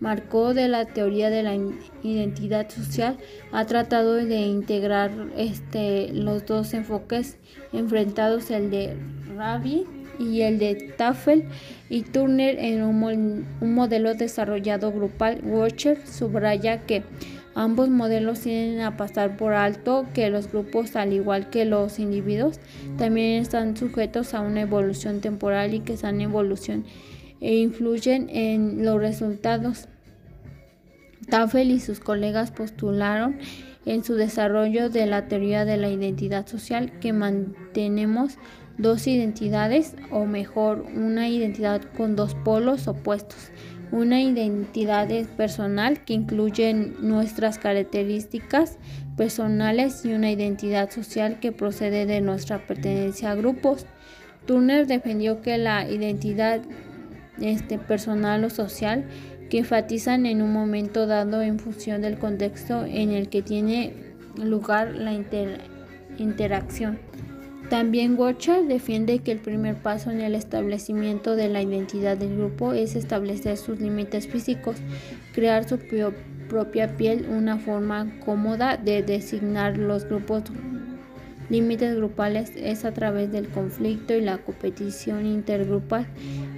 marcó 0.00 0.54
de 0.54 0.68
la 0.68 0.84
teoría 0.86 1.30
de 1.30 1.42
la 1.42 1.56
identidad 2.02 2.68
social, 2.68 3.18
ha 3.52 3.64
tratado 3.66 4.14
de 4.14 4.40
integrar 4.40 5.10
este, 5.36 6.12
los 6.12 6.46
dos 6.46 6.74
enfoques 6.74 7.38
enfrentados, 7.72 8.50
el 8.50 8.70
de 8.70 8.96
Rabi 9.36 9.86
y 10.18 10.42
el 10.42 10.58
de 10.58 10.74
Tafel 10.96 11.44
y 11.88 12.02
Turner 12.02 12.58
en 12.58 12.82
un, 12.82 13.46
modelo 13.60 14.14
desarrollado 14.14 14.92
grupal. 14.92 15.40
Watcher 15.44 15.98
subraya 16.06 16.86
que 16.86 17.02
ambos 17.54 17.88
modelos 17.88 18.40
tienen 18.40 18.80
a 18.80 18.96
pasar 18.96 19.36
por 19.36 19.54
alto 19.54 20.06
que 20.14 20.30
los 20.30 20.50
grupos, 20.50 20.96
al 20.96 21.12
igual 21.12 21.50
que 21.50 21.64
los 21.64 21.98
individuos, 21.98 22.60
también 22.96 23.40
están 23.40 23.76
sujetos 23.76 24.34
a 24.34 24.40
una 24.40 24.62
evolución 24.62 25.20
temporal 25.20 25.74
y 25.74 25.80
que 25.80 25.94
están 25.94 26.16
en 26.16 26.22
evolución 26.22 26.84
e 27.40 27.56
influyen 27.56 28.28
en 28.30 28.84
los 28.84 29.00
resultados. 29.00 29.88
Tafel 31.28 31.70
y 31.70 31.80
sus 31.80 32.00
colegas 32.00 32.50
postularon 32.50 33.38
en 33.86 34.04
su 34.04 34.14
desarrollo 34.14 34.90
de 34.90 35.06
la 35.06 35.28
teoría 35.28 35.64
de 35.64 35.76
la 35.76 35.88
identidad 35.88 36.46
social 36.46 36.98
que 37.00 37.12
mantenemos 37.12 38.38
dos 38.78 39.06
identidades 39.06 39.94
o 40.10 40.24
mejor 40.24 40.86
una 40.94 41.28
identidad 41.28 41.82
con 41.96 42.16
dos 42.16 42.34
polos 42.34 42.88
opuestos. 42.88 43.50
Una 43.90 44.20
identidad 44.20 45.08
personal 45.36 46.04
que 46.04 46.12
incluye 46.12 46.72
nuestras 46.74 47.58
características 47.58 48.78
personales 49.16 50.04
y 50.04 50.12
una 50.12 50.30
identidad 50.30 50.90
social 50.90 51.40
que 51.40 51.52
procede 51.52 52.06
de 52.06 52.20
nuestra 52.20 52.66
pertenencia 52.66 53.32
a 53.32 53.34
grupos. 53.34 53.86
Turner 54.46 54.86
defendió 54.86 55.42
que 55.42 55.58
la 55.58 55.88
identidad 55.88 56.60
este, 57.40 57.78
personal 57.78 58.44
o 58.44 58.50
social 58.50 59.06
que 59.50 59.58
enfatizan 59.58 60.26
en 60.26 60.42
un 60.42 60.52
momento 60.52 61.06
dado 61.06 61.42
en 61.42 61.58
función 61.58 62.02
del 62.02 62.18
contexto 62.18 62.84
en 62.84 63.10
el 63.10 63.28
que 63.28 63.42
tiene 63.42 63.94
lugar 64.36 64.94
la 64.94 65.12
interacción. 66.18 67.07
También 67.70 68.18
Watcher 68.18 68.66
defiende 68.66 69.18
que 69.18 69.32
el 69.32 69.40
primer 69.40 69.76
paso 69.76 70.10
en 70.10 70.22
el 70.22 70.34
establecimiento 70.34 71.36
de 71.36 71.48
la 71.48 71.60
identidad 71.60 72.16
del 72.16 72.36
grupo 72.36 72.72
es 72.72 72.96
establecer 72.96 73.58
sus 73.58 73.78
límites 73.78 74.26
físicos, 74.26 74.76
crear 75.34 75.68
su 75.68 75.78
propia 76.48 76.96
piel, 76.96 77.26
una 77.28 77.58
forma 77.58 78.10
cómoda 78.24 78.78
de 78.78 79.02
designar 79.02 79.76
los 79.76 80.06
grupos 80.06 80.44
límites 81.50 81.96
grupales 81.96 82.52
es 82.56 82.84
a 82.84 82.92
través 82.92 83.32
del 83.32 83.48
conflicto 83.48 84.14
y 84.14 84.20
la 84.20 84.38
competición 84.38 85.26
intergrupal. 85.26 86.06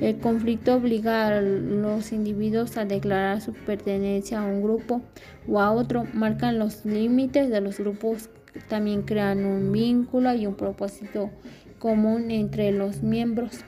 El 0.00 0.18
conflicto 0.18 0.74
obliga 0.74 1.28
a 1.28 1.40
los 1.40 2.12
individuos 2.12 2.76
a 2.76 2.84
declarar 2.84 3.40
su 3.40 3.52
pertenencia 3.52 4.40
a 4.40 4.46
un 4.46 4.62
grupo 4.62 5.02
o 5.48 5.60
a 5.60 5.70
otro, 5.70 6.04
marcan 6.12 6.58
los 6.58 6.84
límites 6.84 7.50
de 7.50 7.60
los 7.60 7.78
grupos, 7.78 8.30
también 8.68 9.02
crean 9.02 9.44
un 9.44 9.72
vínculo 9.72 10.34
y 10.34 10.46
un 10.46 10.54
propósito 10.54 11.30
común 11.78 12.30
entre 12.30 12.72
los 12.72 13.02
miembros 13.02 13.60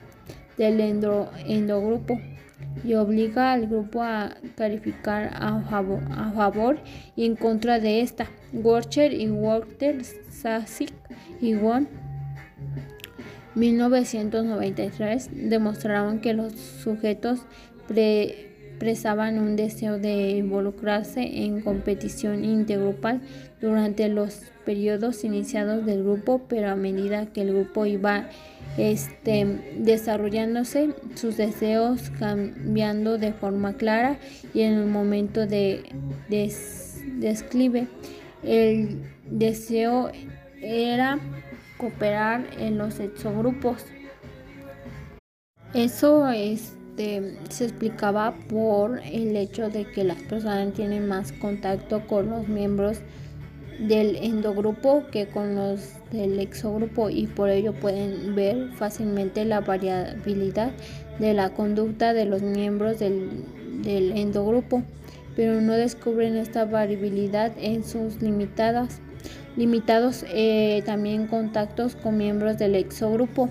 del 0.59 0.81
endogrupo 0.81 2.21
y 2.85 2.95
obliga 2.95 3.53
al 3.53 3.67
grupo 3.67 4.03
a 4.03 4.37
calificar 4.57 5.31
a 5.35 5.61
favor, 5.63 6.03
a 6.11 6.31
favor 6.33 6.79
y 7.17 7.27
en 7.27 7.37
contra 7.37 7.79
de 7.79 8.01
esta. 8.01 8.27
Gorcher 8.53 9.13
y 9.13 9.31
Walter 9.31 10.05
Sasik 10.05 10.93
y 11.41 11.55
Won 11.55 11.89
1993 13.55 15.31
demostraron 15.33 16.21
que 16.21 16.33
los 16.33 16.55
sujetos 16.55 17.41
expresaban 18.83 19.39
un 19.39 19.55
deseo 19.55 20.01
de 20.01 20.31
involucrarse 20.31 21.45
en 21.45 21.61
competición 21.61 22.45
intergrupal 22.45 23.21
durante 23.61 24.09
los 24.09 24.43
periodos 24.65 25.23
iniciados 25.23 25.87
del 25.87 26.03
grupo, 26.03 26.41
pero 26.49 26.69
a 26.69 26.75
medida 26.75 27.27
que 27.27 27.43
el 27.43 27.53
grupo 27.55 27.87
iba 27.87 28.29
este, 28.77 29.61
desarrollándose, 29.79 30.97
sus 31.15 31.37
deseos 31.37 32.11
cambiando 32.19 33.19
de 33.19 33.33
forma 33.33 33.75
clara 33.75 34.19
y 34.53 34.63
en 34.63 34.73
el 34.73 34.87
momento 34.87 35.47
de 35.47 35.85
desclive, 37.21 37.87
el 38.43 39.01
deseo 39.31 40.11
era 40.61 41.21
cooperar 41.77 42.45
en 42.59 42.79
los 42.79 42.99
exogrupos. 42.99 43.85
Eso 45.73 46.29
se 46.97 47.65
explicaba 47.65 48.35
por 48.49 49.01
el 49.01 49.37
hecho 49.37 49.71
de 49.71 49.85
que 49.85 50.05
las 50.05 50.21
personas 50.23 50.73
tienen 50.75 51.09
más 51.09 51.33
contacto 51.33 52.07
con 52.07 52.31
los 52.31 52.49
miembros 52.49 52.99
del 53.79 54.17
endogrupo 54.17 55.05
que 55.11 55.27
con 55.27 55.55
los 55.55 55.95
del 56.13 56.39
exogrupo 56.39 57.09
y 57.11 57.27
por 57.27 57.49
ello 57.49 57.73
pueden 57.73 58.35
ver 58.35 58.69
fácilmente 58.75 59.45
la 59.45 59.61
variabilidad 59.61 60.73
de 61.19 61.35
la 61.35 61.51
conducta 61.51 62.13
de 62.13 62.27
los 62.27 62.43
miembros 62.43 62.99
del, 62.99 63.45
del 63.83 64.13
endogrupo, 64.13 64.83
pero 65.35 65.61
no 65.61 65.73
descubren 65.73 66.37
esta 66.37 66.65
variabilidad 66.65 67.53
en 67.59 67.85
sus 67.85 68.21
limitadas 68.21 69.01
limitados 69.57 70.25
eh, 70.29 70.83
también 70.87 71.27
contactos 71.27 71.95
con 71.97 72.17
miembros 72.17 72.59
del 72.59 72.75
exogrupo. 72.75 73.51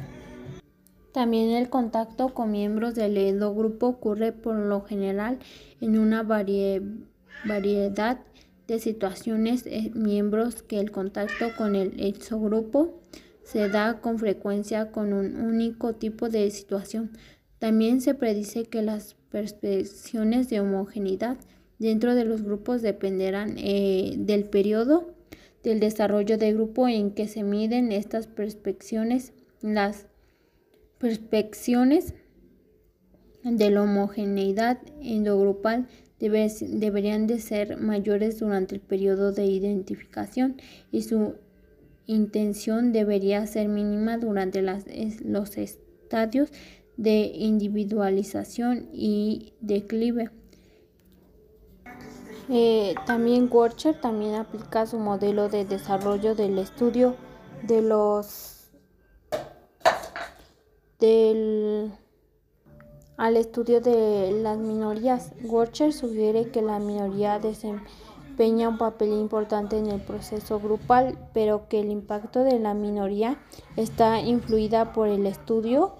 También 1.11 1.49
el 1.49 1.69
contacto 1.69 2.33
con 2.33 2.51
miembros 2.51 2.95
del 2.95 3.17
endogrupo 3.17 3.87
ocurre 3.87 4.31
por 4.31 4.55
lo 4.55 4.81
general 4.81 5.39
en 5.81 5.97
una 5.97 6.23
variedad 6.23 8.21
de 8.67 8.79
situaciones, 8.79 9.65
eh, 9.65 9.91
miembros 9.93 10.63
que 10.63 10.79
el 10.79 10.91
contacto 10.91 11.47
con 11.57 11.75
el 11.75 11.99
exogrupo 11.99 13.01
se 13.43 13.67
da 13.67 13.99
con 13.99 14.19
frecuencia 14.19 14.91
con 14.91 15.11
un 15.11 15.35
único 15.35 15.93
tipo 15.95 16.29
de 16.29 16.49
situación. 16.51 17.11
También 17.59 17.99
se 17.99 18.13
predice 18.13 18.63
que 18.65 18.81
las 18.81 19.15
percepciones 19.29 20.49
de 20.49 20.61
homogeneidad 20.61 21.37
dentro 21.77 22.15
de 22.15 22.23
los 22.23 22.43
grupos 22.43 22.81
dependerán 22.81 23.55
eh, 23.57 24.13
del 24.17 24.45
periodo 24.45 25.13
del 25.63 25.79
desarrollo 25.79 26.37
de 26.37 26.53
grupo 26.53 26.87
en 26.87 27.11
que 27.11 27.27
se 27.27 27.43
miden 27.43 27.91
estas 27.91 28.27
perspecciones, 28.27 29.33
las 29.61 30.07
perspecciones 31.01 32.13
de 33.43 33.71
la 33.71 33.81
homogeneidad 33.81 34.77
endogrupal 35.01 35.87
deberían 36.19 37.25
de 37.25 37.39
ser 37.39 37.77
mayores 37.77 38.39
durante 38.39 38.75
el 38.75 38.81
periodo 38.81 39.31
de 39.31 39.45
identificación 39.45 40.61
y 40.91 41.01
su 41.01 41.35
intención 42.05 42.91
debería 42.91 43.47
ser 43.47 43.67
mínima 43.67 44.19
durante 44.19 44.61
los 44.61 45.57
estadios 45.57 46.51
de 46.97 47.31
individualización 47.33 48.89
y 48.93 49.53
declive. 49.59 50.29
Eh, 52.47 52.93
también 53.07 53.49
Worcher 53.51 53.99
también 53.99 54.35
aplica 54.35 54.85
su 54.85 54.99
modelo 54.99 55.49
de 55.49 55.65
desarrollo 55.65 56.35
del 56.35 56.59
estudio 56.59 57.15
de 57.63 57.81
los 57.81 58.60
del 61.01 61.91
al 63.17 63.37
estudio 63.37 63.81
de 63.81 64.31
las 64.41 64.57
minorías. 64.57 65.33
Worcher 65.43 65.91
sugiere 65.93 66.49
que 66.49 66.61
la 66.61 66.79
minoría 66.79 67.37
desempeña 67.39 68.69
un 68.69 68.77
papel 68.77 69.11
importante 69.11 69.77
en 69.77 69.87
el 69.87 70.01
proceso 70.01 70.59
grupal, 70.59 71.17
pero 71.33 71.67
que 71.67 71.81
el 71.81 71.91
impacto 71.91 72.43
de 72.43 72.57
la 72.57 72.73
minoría 72.73 73.37
está 73.75 74.21
influida 74.21 74.93
por 74.93 75.07
el 75.07 75.27
estudio 75.27 75.93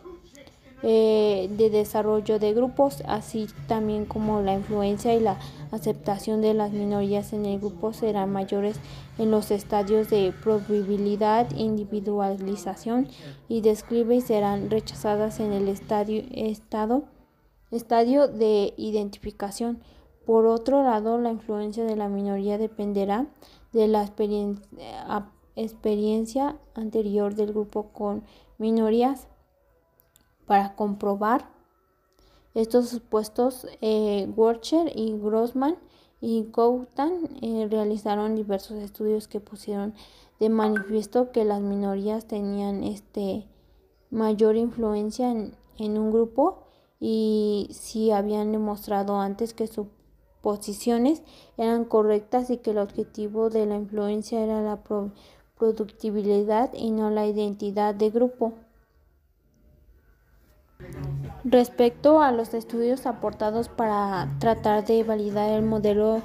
eh, 0.82 1.48
de 1.52 1.70
desarrollo 1.70 2.40
de 2.40 2.54
grupos, 2.54 3.04
así 3.06 3.48
también 3.68 4.06
como 4.06 4.42
la 4.42 4.54
influencia 4.54 5.14
y 5.14 5.20
la 5.20 5.38
aceptación 5.72 6.42
de 6.42 6.54
las 6.54 6.72
minorías 6.72 7.34
en 7.34 7.46
el 7.46 7.60
grupo 7.60 7.94
serán 7.94 8.32
mayores 8.32 8.80
en 9.18 9.32
los 9.32 9.52
estadios 9.52 10.10
de 10.10 10.34
probabilidad, 10.44 11.50
individualización 11.56 13.08
y 13.48 13.62
describe 13.62 14.16
y 14.16 14.22
serán 14.22 14.70
rechazadas 14.70 15.40
en 15.40 15.54
el 15.54 15.68
estadio, 15.68 16.24
estado, 16.32 17.04
estadio 17.72 18.28
de 18.28 18.74
identificación. 18.78 19.82
Por 20.26 20.46
otro 20.46 20.84
lado, 20.84 21.18
la 21.18 21.32
influencia 21.32 21.84
de 21.84 21.96
la 21.96 22.08
minoría 22.10 22.58
dependerá 22.58 23.28
de 23.74 23.88
la 23.88 24.10
experiencia 25.56 26.58
anterior 26.76 27.36
del 27.36 27.54
grupo 27.54 27.88
con 27.94 28.24
minorías 28.58 29.28
para 30.46 30.76
comprobar 30.76 31.51
estos 32.54 32.90
supuestos, 32.90 33.68
eh, 33.82 34.28
y 34.96 35.18
Grossman 35.18 35.78
y 36.20 36.44
Goutan 36.52 37.30
eh, 37.42 37.68
realizaron 37.70 38.36
diversos 38.36 38.78
estudios 38.78 39.28
que 39.28 39.40
pusieron 39.40 39.94
de 40.40 40.50
manifiesto 40.50 41.32
que 41.32 41.46
las 41.46 41.62
minorías 41.62 42.26
tenían 42.26 42.84
este 42.84 43.48
mayor 44.10 44.56
influencia 44.56 45.32
en, 45.32 45.98
un 45.98 46.12
grupo 46.12 46.64
y 47.00 47.70
si 47.72 48.12
habían 48.12 48.52
demostrado 48.52 49.20
antes 49.20 49.54
que 49.54 49.66
sus 49.66 49.88
posiciones 50.42 51.24
eran 51.58 51.86
correctas 51.86 52.50
y 52.50 52.58
que 52.58 52.72
el 52.72 52.78
objetivo 52.78 53.50
de 53.50 53.66
la 53.66 53.76
influencia 53.76 54.44
era 54.44 54.62
la 54.62 54.84
productividad 55.58 56.74
y 56.74 56.92
no 56.92 57.10
la 57.10 57.26
identidad 57.26 57.96
de 57.96 58.10
grupo. 58.10 58.54
Respecto 61.44 62.22
a 62.22 62.32
los 62.32 62.54
estudios 62.54 63.08
aportados 63.08 63.68
para 63.68 64.30
tratar 64.38 64.86
de 64.86 65.04
validar 65.04 65.50
el 65.50 65.64
modelo, 65.64 66.22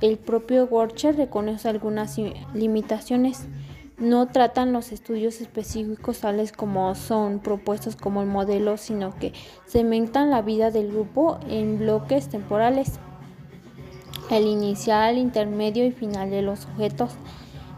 el 0.00 0.18
propio 0.18 0.68
Gorcher 0.68 1.16
reconoce 1.16 1.68
algunas 1.68 2.16
limitaciones. 2.54 3.48
No 3.98 4.28
tratan 4.28 4.72
los 4.72 4.92
estudios 4.92 5.40
específicos 5.40 6.20
tales 6.20 6.52
como 6.52 6.94
son 6.94 7.40
propuestos 7.40 7.96
como 7.96 8.22
el 8.22 8.28
modelo, 8.28 8.76
sino 8.76 9.14
que 9.16 9.32
segmentan 9.66 10.30
la 10.30 10.42
vida 10.42 10.70
del 10.70 10.92
grupo 10.92 11.38
en 11.48 11.80
bloques 11.80 12.28
temporales. 12.28 13.00
El 14.30 14.46
inicial, 14.46 15.18
intermedio 15.18 15.84
y 15.84 15.90
final 15.90 16.30
de 16.30 16.42
los 16.42 16.60
sujetos 16.60 17.12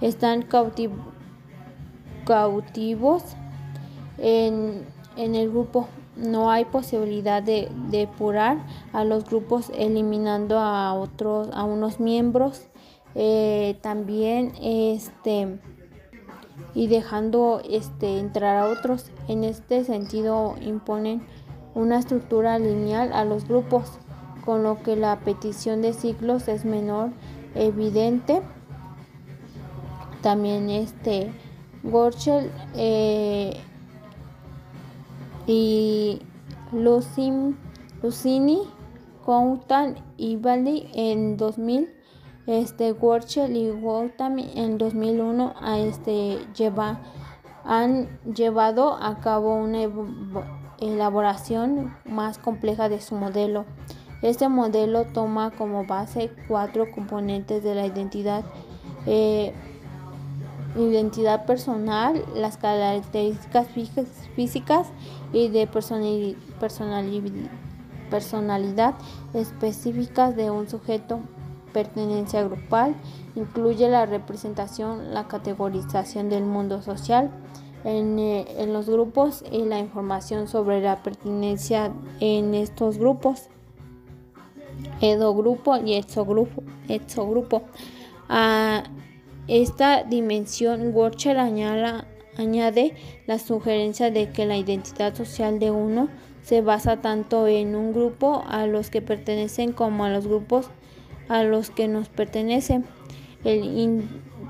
están 0.02 0.42
cautivos 2.26 3.24
en 4.18 4.84
el 5.16 5.50
grupo 5.50 5.88
no 6.16 6.50
hay 6.50 6.64
posibilidad 6.64 7.42
de 7.42 7.68
depurar 7.90 8.58
a 8.92 9.04
los 9.04 9.24
grupos 9.24 9.70
eliminando 9.74 10.58
a 10.58 10.94
otros 10.94 11.48
a 11.52 11.64
unos 11.64 12.00
miembros. 12.00 12.68
Eh, 13.16 13.78
también 13.80 14.52
este 14.60 15.58
y 16.74 16.86
dejando 16.88 17.60
este 17.68 18.18
entrar 18.18 18.56
a 18.56 18.66
otros. 18.66 19.10
En 19.28 19.44
este 19.44 19.84
sentido 19.84 20.54
imponen 20.60 21.22
una 21.74 21.98
estructura 21.98 22.58
lineal 22.58 23.12
a 23.12 23.24
los 23.24 23.46
grupos 23.46 23.98
con 24.44 24.62
lo 24.62 24.82
que 24.82 24.96
la 24.96 25.20
petición 25.20 25.82
de 25.82 25.92
ciclos 25.92 26.48
es 26.48 26.64
menor 26.64 27.10
evidente. 27.54 28.42
También 30.22 30.70
este 30.70 31.32
Gorchel 31.82 32.50
eh, 32.74 33.60
y 35.46 36.20
Lucini, 36.72 38.60
Coutan 39.24 39.96
y 40.16 40.36
Bali 40.36 40.88
en 40.94 41.36
2000, 41.36 41.88
este 42.46 42.92
Worchel 42.92 43.56
y 43.56 43.70
Woutam 43.70 44.38
en 44.38 44.76
2001 44.76 45.54
a 45.60 45.78
este 45.78 46.38
lleva, 46.54 47.00
han 47.64 48.18
llevado 48.34 48.94
a 48.94 49.18
cabo 49.20 49.54
una 49.54 49.88
elaboración 50.80 51.96
más 52.04 52.38
compleja 52.38 52.88
de 52.88 53.00
su 53.00 53.14
modelo. 53.14 53.64
Este 54.20 54.48
modelo 54.48 55.04
toma 55.06 55.50
como 55.50 55.86
base 55.86 56.30
cuatro 56.48 56.90
componentes 56.90 57.62
de 57.62 57.74
la 57.74 57.86
identidad. 57.86 58.44
Eh, 59.06 59.52
identidad 60.76 61.46
personal, 61.46 62.24
las 62.34 62.56
características 62.56 63.68
físicas 64.34 64.88
y 65.34 65.48
de 65.48 65.66
personalidad 68.10 68.94
específicas 69.34 70.36
de 70.36 70.50
un 70.50 70.68
sujeto, 70.68 71.20
pertenencia 71.72 72.44
grupal, 72.44 72.94
incluye 73.34 73.88
la 73.88 74.06
representación, 74.06 75.12
la 75.12 75.26
categorización 75.26 76.28
del 76.30 76.44
mundo 76.44 76.80
social 76.82 77.30
en, 77.82 78.18
eh, 78.18 78.46
en 78.58 78.72
los 78.72 78.88
grupos 78.88 79.44
y 79.50 79.64
la 79.64 79.80
información 79.80 80.46
sobre 80.48 80.80
la 80.80 81.02
pertenencia 81.02 81.92
en 82.20 82.54
estos 82.54 82.96
grupos. 82.98 83.48
Edogrupo 85.00 85.76
y 85.76 85.94
exogrupo. 85.94 87.62
A 88.28 88.84
esta 89.46 90.04
dimensión, 90.04 90.94
Worcher 90.94 91.38
añade 92.36 92.94
la 93.26 93.38
sugerencia 93.38 94.10
de 94.10 94.30
que 94.30 94.46
la 94.46 94.56
identidad 94.56 95.14
social 95.14 95.58
de 95.58 95.70
uno 95.70 96.08
se 96.42 96.60
basa 96.60 97.00
tanto 97.00 97.46
en 97.46 97.74
un 97.74 97.92
grupo 97.92 98.44
a 98.46 98.66
los 98.66 98.90
que 98.90 99.02
pertenecen 99.02 99.72
como 99.72 100.04
a 100.04 100.10
los 100.10 100.26
grupos 100.26 100.68
a 101.28 101.42
los 101.42 101.70
que 101.70 101.88
nos 101.88 102.08
pertenecen. 102.08 102.84
El 103.44 104.02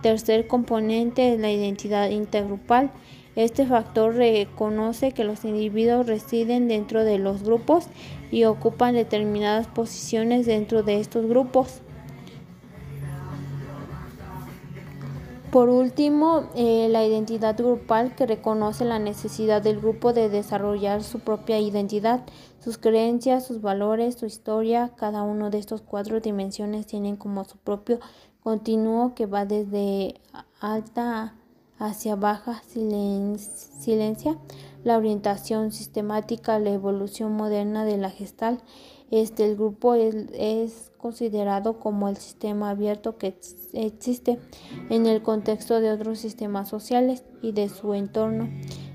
tercer 0.03 0.47
componente 0.47 1.35
es 1.35 1.41
la 1.41 1.51
identidad 1.51 2.11
intergrupal. 2.11 2.91
Este 3.37 3.67
factor 3.67 4.15
reconoce 4.15 5.13
que 5.13 5.25
los 5.25 5.45
individuos 5.45 6.07
residen 6.07 6.69
dentro 6.69 7.05
de 7.05 7.19
los 7.19 7.43
grupos 7.43 7.87
y 8.31 8.45
ocupan 8.45 8.95
determinadas 8.95 9.67
posiciones 9.67 10.47
dentro 10.47 10.83
de 10.83 11.01
estos 11.01 11.27
grupos. 11.27 11.81
Por 15.55 15.69
último, 15.69 16.49
eh, 16.57 16.89
la 16.91 17.05
identidad 17.05 17.57
grupal 17.57 18.17
que 18.17 18.27
reconoce 18.27 18.85
la 18.85 18.99
necesidad 18.99 19.63
del 19.63 19.79
grupo 19.79 20.13
de 20.13 20.29
desarrollar 20.29 21.05
su 21.05 21.21
propia 21.21 21.61
identidad, 21.61 22.25
sus 22.59 22.77
creencias, 22.77 23.47
sus 23.47 23.61
valores, 23.61 24.17
su 24.17 24.27
historia. 24.27 24.91
Cada 24.97 25.23
uno 25.23 25.51
de 25.51 25.59
estos 25.59 25.81
cuatro 25.81 26.19
dimensiones 26.19 26.89
tienen 26.89 27.15
como 27.15 27.45
su 27.45 27.57
propio 27.59 28.01
continuo 28.43 29.15
que 29.15 29.27
va 29.27 29.45
desde 29.45 30.21
alta 30.59 31.37
hacia 31.79 32.17
baja 32.17 32.61
silencia, 32.67 34.37
la 34.83 34.97
orientación 34.97 35.71
sistemática, 35.71 36.59
la 36.59 36.71
evolución 36.71 37.31
moderna 37.31 37.85
de 37.85 37.97
la 37.97 38.11
gestal. 38.11 38.61
Este, 39.13 39.45
el 39.45 39.55
grupo 39.55 39.95
es, 39.95 40.91
considerado 41.05 41.79
como 41.81 42.09
el 42.09 42.17
sistema 42.17 42.71
abierto 42.71 43.19
que 43.19 43.37
existe 43.75 44.39
en 44.89 45.05
el 45.05 45.21
contexto 45.21 45.83
de 45.83 45.93
otros 45.93 46.19
sistemas 46.19 46.71
sociales 46.71 47.25
y 47.43 47.53
de 47.53 47.69
su 47.69 47.93
entorno 47.93 48.49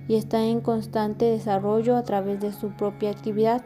y 0.08 0.16
está 0.16 0.44
en 0.44 0.62
constante 0.62 1.26
desarrollo 1.26 1.96
a 1.96 2.02
través 2.02 2.40
de 2.40 2.52
su 2.52 2.72
propia 2.72 3.12
actividad. 3.12 3.64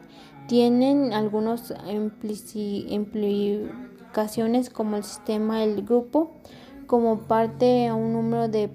Tienen 0.50 1.14
algunas 1.14 1.74
implicaciones 1.88 4.70
como 4.70 4.98
el 4.98 5.06
sistema, 5.06 5.64
el 5.64 5.86
grupo, 5.86 6.34
como 6.86 7.20
parte 7.20 7.88
a 7.88 7.96
un 7.96 8.12
número 8.12 8.50
de 8.50 8.70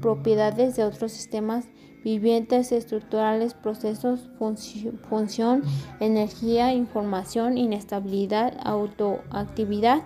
propiedades 0.00 0.76
de 0.76 0.84
otros 0.84 1.10
sistemas 1.10 1.64
vivientes 2.04 2.72
estructurales, 2.72 3.54
procesos, 3.54 4.28
función, 5.08 5.62
energía, 6.00 6.72
información, 6.72 7.58
inestabilidad, 7.58 8.54
autoactividad, 8.64 10.02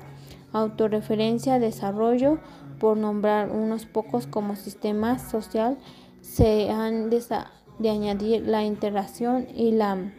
autorreferencia, 0.52 1.58
desarrollo, 1.58 2.38
por 2.78 2.96
nombrar 2.96 3.50
unos 3.50 3.86
pocos 3.86 4.26
como 4.26 4.56
sistema 4.56 5.18
social, 5.18 5.78
se 6.20 6.70
han 6.70 7.08
de, 7.10 7.22
de 7.78 7.90
añadir 7.90 8.46
la 8.46 8.64
interacción 8.64 9.46
y 9.54 9.72
la 9.72 10.12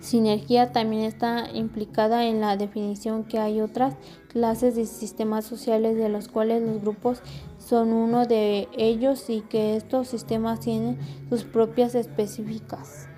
sinergia 0.00 0.72
también 0.72 1.02
está 1.02 1.50
implicada 1.52 2.26
en 2.26 2.40
la 2.40 2.56
definición 2.56 3.24
que 3.24 3.38
hay 3.38 3.60
otras 3.60 3.96
clases 4.28 4.76
de 4.76 4.86
sistemas 4.86 5.44
sociales 5.44 5.96
de 5.96 6.08
los 6.08 6.28
cuales 6.28 6.62
los 6.62 6.80
grupos 6.80 7.20
son 7.66 7.92
uno 7.92 8.26
de 8.26 8.68
ellos 8.76 9.28
y 9.28 9.40
que 9.40 9.74
estos 9.74 10.06
sistemas 10.06 10.60
tienen 10.60 10.98
sus 11.28 11.42
propias 11.42 11.96
específicas, 11.96 13.08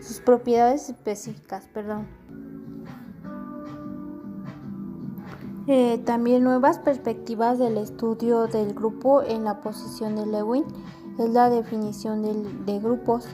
sus 0.00 0.20
propiedades 0.20 0.88
específicas, 0.88 1.68
perdón. 1.74 2.06
Eh, 5.66 5.98
también 6.06 6.44
nuevas 6.44 6.78
perspectivas 6.78 7.58
del 7.58 7.78
estudio 7.78 8.46
del 8.46 8.74
grupo 8.74 9.22
en 9.22 9.42
la 9.42 9.60
posición 9.60 10.14
de 10.14 10.26
Lewin 10.26 10.64
es 11.18 11.28
la 11.30 11.50
definición 11.50 12.22
de, 12.22 12.72
de 12.72 12.78
grupos. 12.78 13.26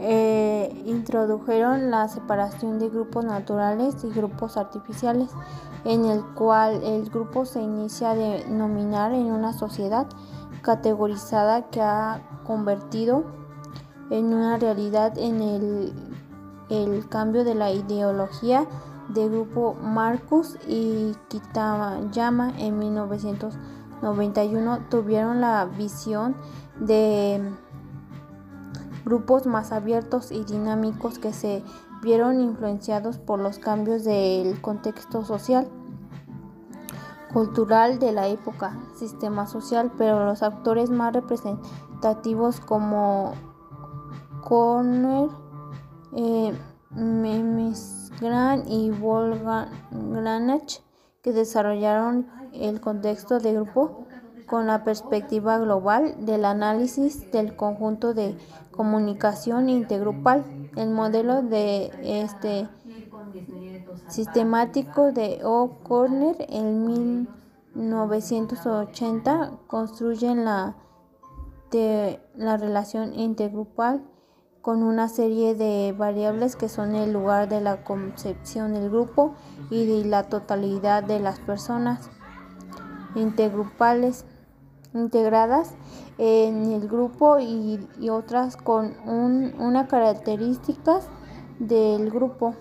Eh, 0.00 0.82
introdujeron 0.86 1.90
la 1.90 2.08
separación 2.08 2.80
de 2.80 2.88
grupos 2.88 3.24
naturales 3.24 4.02
y 4.02 4.10
grupos 4.10 4.56
artificiales 4.56 5.30
en 5.84 6.06
el 6.06 6.24
cual 6.34 6.82
el 6.82 7.08
grupo 7.10 7.44
se 7.44 7.62
inicia 7.62 8.10
a 8.10 8.16
denominar 8.16 9.12
en 9.12 9.30
una 9.30 9.52
sociedad 9.52 10.08
categorizada 10.62 11.70
que 11.70 11.80
ha 11.80 12.22
convertido 12.44 13.22
en 14.10 14.34
una 14.34 14.58
realidad 14.58 15.16
en 15.16 15.40
el, 15.40 15.92
el 16.70 17.08
cambio 17.08 17.44
de 17.44 17.54
la 17.54 17.70
ideología 17.70 18.66
de 19.10 19.28
grupo 19.28 19.74
Marcus 19.74 20.56
y 20.66 21.14
Kitayama 21.28 22.52
en 22.58 22.78
1991 22.78 24.88
tuvieron 24.88 25.40
la 25.40 25.66
visión 25.66 26.34
de 26.80 27.54
grupos 29.04 29.46
más 29.46 29.72
abiertos 29.72 30.32
y 30.32 30.44
dinámicos 30.44 31.18
que 31.18 31.32
se 31.32 31.62
vieron 32.02 32.40
influenciados 32.40 33.18
por 33.18 33.38
los 33.38 33.58
cambios 33.58 34.04
del 34.04 34.60
contexto 34.60 35.24
social, 35.24 35.68
cultural 37.32 37.98
de 37.98 38.12
la 38.12 38.28
época, 38.28 38.78
sistema 38.96 39.46
social, 39.46 39.90
pero 39.98 40.24
los 40.24 40.42
actores 40.42 40.90
más 40.90 41.12
representativos 41.12 42.60
como 42.60 43.32
Corner, 44.42 45.28
eh, 46.14 46.56
Memes 46.90 48.12
Gran 48.20 48.68
y 48.68 48.90
Wolfgang 48.90 49.68
Granach, 49.90 50.80
que 51.22 51.32
desarrollaron 51.32 52.28
el 52.52 52.80
contexto 52.80 53.40
de 53.40 53.54
grupo, 53.54 54.06
con 54.46 54.66
la 54.66 54.84
perspectiva 54.84 55.58
global 55.58 56.14
del 56.24 56.44
análisis 56.44 57.30
del 57.32 57.56
conjunto 57.56 58.14
de 58.14 58.36
comunicación 58.74 59.68
intergrupal. 59.68 60.44
El 60.76 60.90
modelo 60.90 61.42
de 61.42 61.92
este 62.02 62.68
sistemático 64.08 65.12
de 65.12 65.40
O'Connor 65.44 66.36
en 66.40 67.28
1980 67.74 69.52
construye 69.66 70.34
la, 70.34 70.74
de, 71.70 72.20
la 72.34 72.56
relación 72.56 73.14
intergrupal 73.18 74.02
con 74.60 74.82
una 74.82 75.08
serie 75.08 75.54
de 75.54 75.94
variables 75.96 76.56
que 76.56 76.68
son 76.68 76.96
el 76.96 77.12
lugar 77.12 77.48
de 77.48 77.60
la 77.60 77.84
concepción 77.84 78.72
del 78.72 78.90
grupo 78.90 79.34
y 79.70 79.86
de 79.86 80.04
la 80.06 80.24
totalidad 80.24 81.04
de 81.04 81.20
las 81.20 81.38
personas 81.38 82.10
intergrupales 83.14 84.24
integradas 84.94 85.74
en 86.18 86.72
el 86.72 86.88
grupo 86.88 87.38
y, 87.38 87.78
otras 88.10 88.56
con 88.56 88.94
un, 89.06 89.54
una 89.58 89.86
características 89.86 91.08
del 91.58 92.10
grupo. 92.10 92.54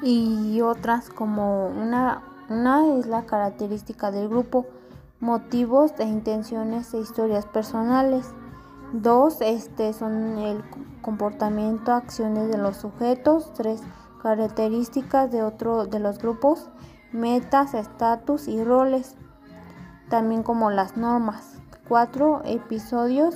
Y 0.00 0.60
otras 0.60 1.10
como 1.10 1.66
una, 1.66 2.22
una 2.48 2.98
es 2.98 3.06
la 3.06 3.26
característica 3.26 4.12
del 4.12 4.28
grupo, 4.28 4.66
motivos 5.18 5.92
e 5.98 6.04
intenciones 6.04 6.94
e 6.94 6.98
historias 6.98 7.46
personales. 7.46 8.32
Dos, 8.92 9.40
este 9.40 9.92
son 9.92 10.38
el 10.38 10.62
comportamiento, 11.02 11.92
acciones 11.92 12.48
de 12.48 12.58
los 12.58 12.76
sujetos. 12.76 13.52
Tres, 13.54 13.82
características 14.28 15.32
de 15.32 15.42
otro 15.42 15.86
de 15.86 16.00
los 16.00 16.18
grupos, 16.18 16.68
metas, 17.12 17.72
estatus 17.72 18.46
y 18.46 18.62
roles, 18.62 19.14
también 20.10 20.42
como 20.42 20.70
las 20.70 20.98
normas. 20.98 21.54
Cuatro 21.88 22.42
episodios, 22.44 23.34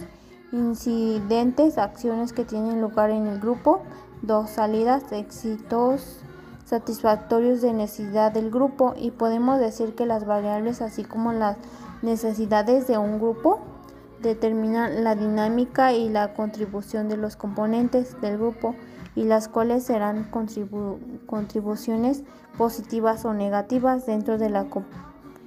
incidentes, 0.52 1.78
acciones 1.78 2.34
que 2.34 2.44
tienen 2.44 2.82
lugar 2.82 3.08
en 3.08 3.26
el 3.26 3.40
grupo. 3.40 3.80
Dos 4.20 4.50
salidas, 4.50 5.10
éxitos 5.12 6.18
satisfactorios 6.66 7.62
de 7.62 7.72
necesidad 7.72 8.30
del 8.30 8.50
grupo 8.50 8.92
y 8.94 9.12
podemos 9.12 9.58
decir 9.58 9.94
que 9.94 10.04
las 10.04 10.26
variables 10.26 10.82
así 10.82 11.04
como 11.04 11.32
las 11.32 11.56
necesidades 12.02 12.86
de 12.86 12.98
un 12.98 13.18
grupo 13.18 13.60
determinan 14.20 15.04
la 15.04 15.14
dinámica 15.14 15.94
y 15.94 16.10
la 16.10 16.34
contribución 16.34 17.08
de 17.08 17.16
los 17.16 17.36
componentes 17.36 18.20
del 18.20 18.36
grupo 18.36 18.74
y 19.14 19.24
las 19.24 19.48
cuales 19.48 19.84
serán 19.84 20.30
contribuciones 21.26 22.22
positivas 22.56 23.24
o 23.24 23.34
negativas 23.34 24.06
dentro 24.06 24.38
de 24.38 24.50
la 24.50 24.66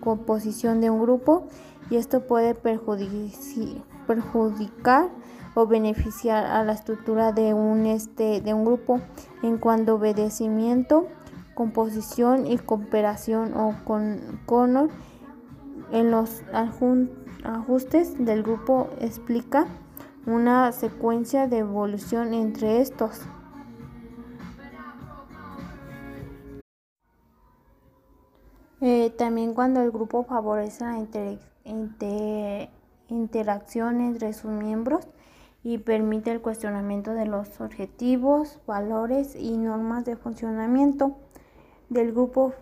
composición 0.01 0.81
de 0.81 0.89
un 0.89 1.01
grupo 1.01 1.47
y 1.89 1.95
esto 1.97 2.21
puede 2.21 2.55
perjudicar 2.55 5.09
o 5.55 5.67
beneficiar 5.67 6.45
a 6.45 6.63
la 6.63 6.71
estructura 6.73 7.31
de 7.31 7.53
un, 7.53 7.85
este, 7.85 8.41
de 8.41 8.53
un 8.53 8.65
grupo 8.65 8.99
en 9.41 9.57
cuanto 9.57 9.93
a 9.93 9.95
obedecimiento, 9.95 11.07
composición 11.55 12.45
y 12.45 12.57
cooperación 12.57 13.53
o 13.55 13.73
con, 13.85 14.89
en 15.91 16.11
los 16.11 16.43
ajustes 17.43 18.23
del 18.23 18.43
grupo 18.43 18.89
explica 18.99 19.65
una 20.25 20.71
secuencia 20.71 21.47
de 21.47 21.59
evolución 21.59 22.33
entre 22.33 22.81
estos. 22.81 23.21
Eh, 28.81 29.13
también 29.17 29.53
cuando 29.53 29.81
el 29.81 29.91
grupo 29.91 30.23
favorece 30.23 30.83
la 30.83 30.99
interacción 33.07 34.01
entre 34.01 34.33
sus 34.33 34.51
miembros 34.51 35.07
y 35.63 35.77
permite 35.77 36.31
el 36.31 36.41
cuestionamiento 36.41 37.13
de 37.13 37.25
los 37.25 37.61
objetivos, 37.61 38.59
valores 38.67 39.35
y 39.35 39.57
normas 39.57 40.05
de 40.05 40.15
funcionamiento 40.15 41.15
del 41.89 42.11
grupo 42.11 42.53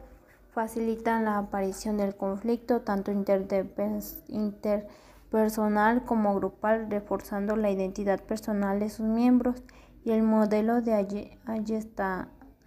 facilitan 0.54 1.26
la 1.26 1.40
aparición 1.40 1.98
del 1.98 2.16
conflicto 2.16 2.82
tanto 2.82 3.12
interpersonal 3.12 6.06
como 6.06 6.36
grupal, 6.36 6.90
reforzando 6.90 7.56
la 7.56 7.72
identidad 7.72 8.22
personal 8.22 8.80
de 8.80 8.90
sus 8.90 9.08
miembros 9.08 9.64
y 10.06 10.12
el 10.12 10.22
modelo 10.22 10.82
de 10.82 10.94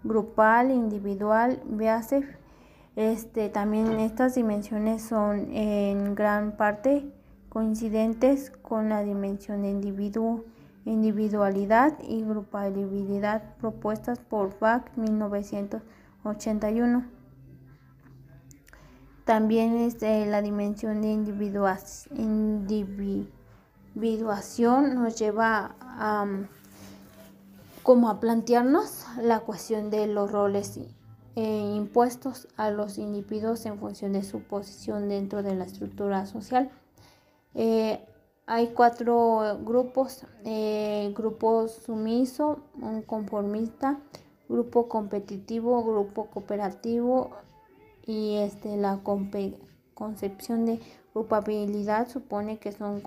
grupal, 0.04 0.72
individual. 0.72 1.62
Este, 2.96 3.50
también 3.50 4.00
estas 4.00 4.36
dimensiones 4.36 5.04
son 5.04 5.56
en 5.56 6.16
gran 6.16 6.58
parte 6.58 7.06
coincidentes 7.50 8.50
con 8.50 8.90
la 8.90 9.04
dimensión 9.04 9.66
individuo 9.66 10.44
individualidad 10.86 11.98
y 12.02 12.24
grupalidad 12.24 13.56
propuestas 13.58 14.20
por 14.20 14.58
Bach 14.60 14.86
1981. 14.96 17.06
También 19.26 19.76
es 19.78 20.02
la 20.02 20.42
dimensión 20.42 21.02
de 21.02 21.12
individuación 21.12 22.68
nos 24.96 25.20
lleva 25.20 25.76
a, 25.80 26.26
como 27.84 28.10
a 28.10 28.20
plantearnos 28.20 29.06
la 29.22 29.42
cuestión 29.42 29.92
de 29.92 30.08
los 30.08 30.32
roles 30.32 30.80
e 31.36 31.74
impuestos 31.76 32.48
a 32.58 32.72
los 32.72 32.98
individuos 32.98 33.66
en 33.66 33.78
función 33.80 34.12
de 34.14 34.24
su 34.24 34.42
posición 34.42 35.08
dentro 35.08 35.44
de 35.44 35.54
la 35.56 35.66
estructura 35.66 36.26
social. 36.26 36.72
Eh, 37.54 38.04
hay 38.46 38.68
cuatro 38.68 39.60
grupos, 39.64 40.26
eh, 40.44 41.14
grupo 41.16 41.68
sumiso, 41.68 42.60
un 42.82 43.02
conformista, 43.02 44.00
grupo 44.50 44.90
competitivo, 44.90 45.84
grupo 45.84 46.26
cooperativo 46.26 47.32
y 48.06 48.38
este, 48.38 48.76
la 48.78 49.00
concepción 49.94 50.66
de 50.66 50.80
grupabilidad 51.14 52.08
supone 52.10 52.58
que 52.58 52.72
son 52.72 53.02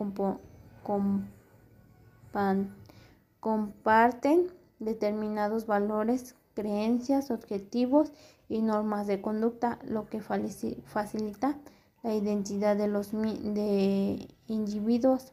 comparten 3.40 4.46
determinados 4.78 5.66
valores, 5.66 6.36
creencias, 6.54 7.30
objetivos 7.30 8.12
y 8.48 8.62
normas 8.62 9.06
de 9.06 9.20
conducta, 9.20 9.78
lo 9.84 10.08
que 10.08 10.20
facilita 10.20 11.58
la 12.02 12.14
identidad 12.14 12.76
de 12.76 12.88
los 12.88 13.12
de 13.12 14.28
individuos 14.48 15.32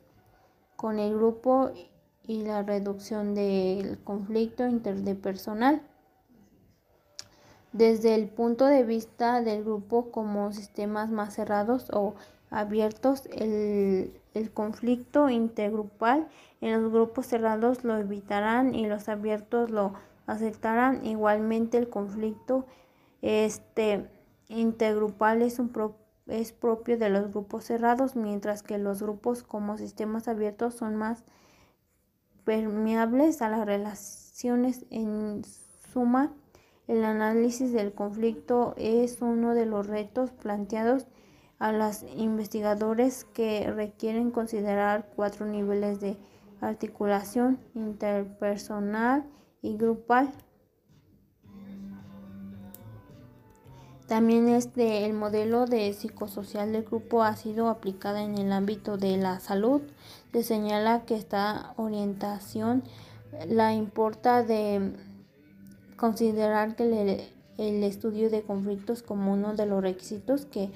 con 0.76 0.99
el 0.99 1.16
grupo 1.16 1.72
y 2.26 2.43
la 2.43 2.64
reducción 2.64 3.36
del 3.36 3.99
conflicto 4.03 4.68
interpersonal. 4.68 5.82
Desde 7.74 8.16
el 8.16 8.28
punto 8.28 8.66
de 8.66 8.84
vista 8.84 9.41
del 9.41 9.64
grupo 9.64 10.12
como 10.12 10.51
sistemas 10.51 11.09
más 11.09 11.36
cerrados 11.36 11.89
o 11.91 12.16
abiertos, 12.49 13.28
el, 13.32 14.20
el 14.34 14.51
conflicto 14.51 15.30
intergrupal 15.30 16.28
en 16.59 16.82
los 16.82 16.91
grupos 16.91 17.28
cerrados 17.28 17.84
lo 17.84 17.97
evitarán 17.97 18.76
y 18.76 18.88
los 18.88 19.09
abiertos 19.09 19.70
lo 19.72 19.93
aceptarán. 20.28 21.05
Igualmente 21.05 21.78
el 21.78 21.89
conflicto 21.89 22.66
este, 23.22 24.07
intergrupal 24.49 25.41
es 25.41 25.59
un 25.59 25.70
es 26.28 26.51
propio 26.51 26.97
de 26.97 27.09
los 27.09 27.32
grupos 27.32 27.65
cerrados, 27.65 28.15
mientras 28.15 28.63
que 28.63 28.78
los 28.78 29.01
grupos 29.01 29.43
como 29.43 29.78
sistemas 29.78 30.28
abiertos 30.28 30.76
son 30.76 30.95
más 30.95 31.24
permeables 32.43 33.41
a 33.41 33.49
las 33.49 33.65
relaciones. 33.65 34.86
En 34.89 35.43
suma, 35.91 36.34
el 36.88 37.03
análisis 37.03 37.72
del 37.74 37.93
conflicto 37.93 38.74
es 38.78 39.22
uno 39.22 39.53
de 39.53 39.65
los 39.65 39.88
retos 39.88 40.32
planteados 40.32 41.07
a 41.59 41.72
los 41.72 42.03
investigadores 42.15 43.24
que 43.24 43.72
requieren 43.72 44.32
considerar 44.32 45.09
cuatro 45.15 45.45
niveles 45.45 45.99
de 45.99 46.17
articulación 46.59 47.59
interpersonal 47.76 49.26
y 49.61 49.78
grupal. 49.78 50.32
También 54.12 54.49
este, 54.49 55.05
el 55.05 55.14
modelo 55.14 55.68
de 55.68 55.93
psicosocial 55.93 56.74
del 56.74 56.84
grupo 56.84 57.24
ha 57.24 57.38
sido 57.38 57.70
aplicada 57.70 58.22
en 58.22 58.38
el 58.38 58.51
ámbito 58.51 58.97
de 58.97 59.16
la 59.16 59.39
salud. 59.39 59.84
Se 60.34 60.43
señala 60.43 61.05
que 61.05 61.16
esta 61.16 61.74
orientación 61.78 62.84
la 63.47 63.74
importa 63.74 64.43
de 64.43 64.91
considerar 65.95 66.76
que 66.76 67.30
el, 67.57 67.84
estudio 67.86 68.30
de 68.30 68.41
conflictos 68.41 69.01
como 69.01 69.32
uno 69.32 69.55
de 69.55 69.66
los 69.66 69.82
requisitos 69.82 70.45
que 70.45 70.72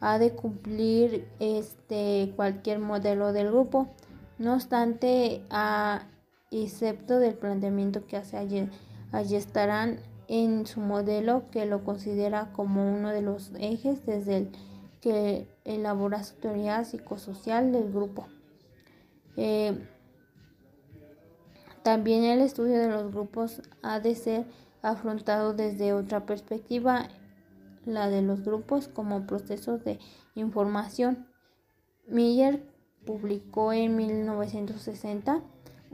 ha 0.00 0.18
de 0.18 0.32
cumplir 0.32 1.26
este 1.40 2.34
cualquier 2.36 2.80
modelo 2.80 3.32
del 3.32 3.48
grupo. 3.48 3.88
No 4.36 4.52
obstante, 4.52 5.42
a 5.48 6.02
excepto 6.50 7.18
del 7.18 7.32
planteamiento 7.32 8.06
que 8.06 8.18
hace 8.18 8.36
allí, 8.36 8.68
allí 9.10 9.36
estarán 9.36 10.00
en 10.28 10.66
su 10.66 10.80
modelo 10.80 11.44
que 11.50 11.66
lo 11.66 11.84
considera 11.84 12.52
como 12.52 12.92
uno 12.92 13.10
de 13.10 13.22
los 13.22 13.52
ejes 13.58 14.04
desde 14.06 14.36
el 14.36 14.52
que 15.00 15.46
elabora 15.64 16.24
su 16.24 16.36
teoría 16.36 16.82
psicosocial 16.84 17.72
del 17.72 17.92
grupo. 17.92 18.26
Eh, 19.36 19.86
también 21.82 22.24
el 22.24 22.40
estudio 22.40 22.78
de 22.78 22.88
los 22.88 23.12
grupos 23.12 23.60
ha 23.82 24.00
de 24.00 24.14
ser 24.14 24.46
afrontado 24.80 25.52
desde 25.52 25.92
otra 25.92 26.24
perspectiva, 26.24 27.08
la 27.84 28.08
de 28.08 28.22
los 28.22 28.42
grupos 28.42 28.88
como 28.88 29.26
procesos 29.26 29.84
de 29.84 29.98
información. 30.34 31.26
Miller 32.06 32.62
publicó 33.04 33.72
en 33.72 33.96
1960 33.96 35.42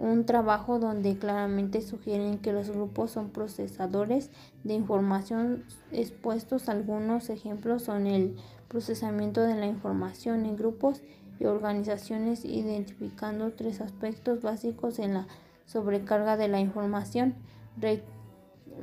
un 0.00 0.24
trabajo 0.24 0.78
donde 0.78 1.18
claramente 1.18 1.82
sugieren 1.82 2.38
que 2.38 2.54
los 2.54 2.70
grupos 2.70 3.10
son 3.10 3.28
procesadores 3.28 4.30
de 4.64 4.72
información 4.72 5.64
expuestos. 5.92 6.70
Algunos 6.70 7.28
ejemplos 7.28 7.82
son 7.82 8.06
el 8.06 8.36
procesamiento 8.68 9.42
de 9.42 9.56
la 9.56 9.66
información 9.66 10.46
en 10.46 10.56
grupos 10.56 11.02
y 11.38 11.44
organizaciones, 11.44 12.46
identificando 12.46 13.52
tres 13.52 13.82
aspectos 13.82 14.40
básicos 14.40 14.98
en 14.98 15.14
la 15.14 15.26
sobrecarga 15.66 16.38
de 16.38 16.48
la 16.48 16.60
información, 16.60 17.34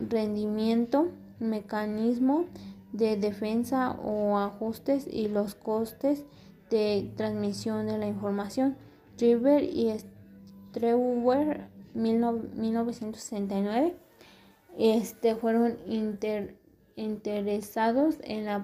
rendimiento, 0.10 1.08
mecanismo 1.40 2.46
de 2.94 3.18
defensa 3.18 3.92
o 4.04 4.38
ajustes 4.38 5.08
y 5.12 5.30
los 5.30 5.56
costes 5.56 6.26
de 6.70 7.12
transmisión 7.18 7.88
de 7.88 7.98
la 7.98 8.08
información. 8.08 8.78
River 9.18 9.64
y 9.64 9.90
Treuer 10.78 11.68
1969 11.96 13.96
este, 14.78 15.36
fueron 15.36 15.76
interesados 16.96 18.18
en 18.22 18.46
la 18.46 18.64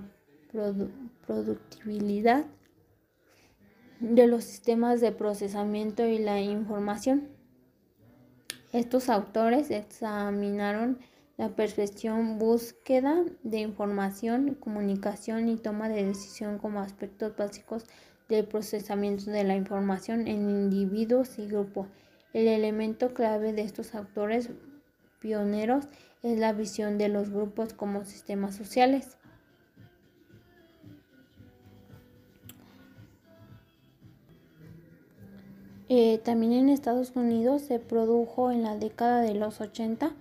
productividad 1.25 2.45
de 3.99 4.27
los 4.27 4.43
sistemas 4.43 5.01
de 5.01 5.11
procesamiento 5.11 6.05
y 6.05 6.19
la 6.19 6.39
información. 6.39 7.29
Estos 8.73 9.09
autores 9.09 9.71
examinaron 9.71 10.99
la 11.37 11.55
percepción, 11.55 12.37
búsqueda 12.37 13.23
de 13.41 13.57
información, 13.57 14.53
comunicación 14.53 15.49
y 15.49 15.57
toma 15.57 15.89
de 15.89 16.05
decisión 16.05 16.59
como 16.59 16.79
aspectos 16.79 17.35
básicos 17.35 17.85
del 18.29 18.45
procesamiento 18.45 19.31
de 19.31 19.43
la 19.43 19.55
información 19.55 20.27
en 20.27 20.47
individuos 20.47 21.39
y 21.39 21.47
grupos. 21.47 21.87
El 22.33 22.47
elemento 22.47 23.13
clave 23.13 23.53
de 23.53 23.61
estos 23.61 23.93
autores 23.93 24.49
pioneros 25.19 25.85
es 26.23 26.39
la 26.39 26.51
visión 26.51 26.97
de 26.97 27.07
los 27.07 27.29
grupos 27.29 27.73
como 27.73 28.03
sistemas 28.05 28.55
sociales. 28.55 29.17
Eh, 35.89 36.17
también 36.23 36.53
en 36.53 36.69
Estados 36.69 37.11
Unidos 37.15 37.61
se 37.61 37.77
produjo 37.77 38.51
en 38.51 38.63
la 38.63 38.77
década 38.77 39.21
de 39.21 39.35
los 39.35 39.61
80 39.61 40.15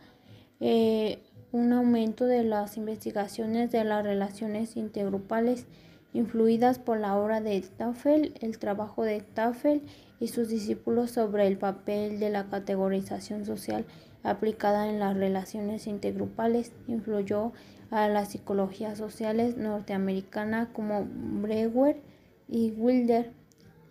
eh, 0.61 1.23
un 1.51 1.73
aumento 1.73 2.27
de 2.27 2.45
las 2.45 2.77
investigaciones 2.77 3.71
de 3.71 3.85
las 3.85 4.05
relaciones 4.05 4.77
intergrupales 4.77 5.67
influidas 6.13 6.79
por 6.79 6.99
la 6.99 7.17
obra 7.17 7.41
de 7.41 7.61
Tafel, 7.63 8.35
el 8.41 8.59
trabajo 8.59 9.03
de 9.05 9.23
Tafel 9.23 9.83
y 10.23 10.29
sus 10.29 10.49
discípulos 10.49 11.11
sobre 11.11 11.49
el 11.49 11.59
papel 11.59 12.21
de 12.21 12.31
la 12.31 12.49
categorización 12.49 13.45
social 13.45 13.85
aplicada 14.23 14.89
en 14.89 15.01
las 15.01 15.17
relaciones 15.17 15.89
intergrupales 15.89 16.71
influyó 16.87 17.53
a 17.91 18.07
las 18.07 18.29
psicologías 18.31 18.99
sociales 18.99 19.57
norteamericanas 19.57 20.69
como 20.69 21.09
Brewer 21.43 22.01
y 22.49 22.71
Wilder. 22.71 23.33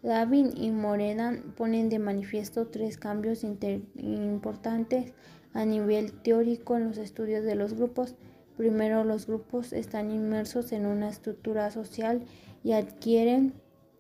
Davin 0.04 0.52
y 0.56 0.72
Moredan 0.72 1.54
ponen 1.58 1.90
de 1.90 2.00
manifiesto 2.00 2.68
tres 2.68 2.98
cambios 2.98 3.44
importantes 3.44 5.12
a 5.54 5.66
nivel 5.66 6.14
teórico 6.14 6.78
en 6.78 6.88
los 6.88 6.98
estudios 6.98 7.44
de 7.44 7.56
los 7.56 7.74
grupos. 7.74 8.16
Primero, 8.56 9.04
los 9.04 9.28
grupos 9.28 9.74
están 9.74 10.12
inmersos 10.12 10.72
en 10.72 10.86
una 10.86 11.10
estructura 11.10 11.72
social 11.72 12.24
y 12.64 12.72
adquieren 12.72 13.54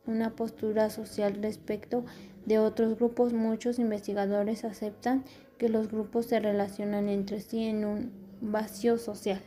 una 0.05 0.31
postura 0.31 0.89
social 0.89 1.41
respecto 1.41 2.03
de 2.45 2.59
otros 2.59 2.95
grupos. 2.95 3.33
Muchos 3.33 3.79
investigadores 3.79 4.63
aceptan 4.65 5.23
que 5.57 5.69
los 5.69 5.89
grupos 5.89 6.25
se 6.25 6.39
relacionan 6.39 7.09
entre 7.09 7.39
sí 7.39 7.63
en 7.65 7.85
un 7.85 8.11
vacío 8.41 8.97
social. 8.97 9.41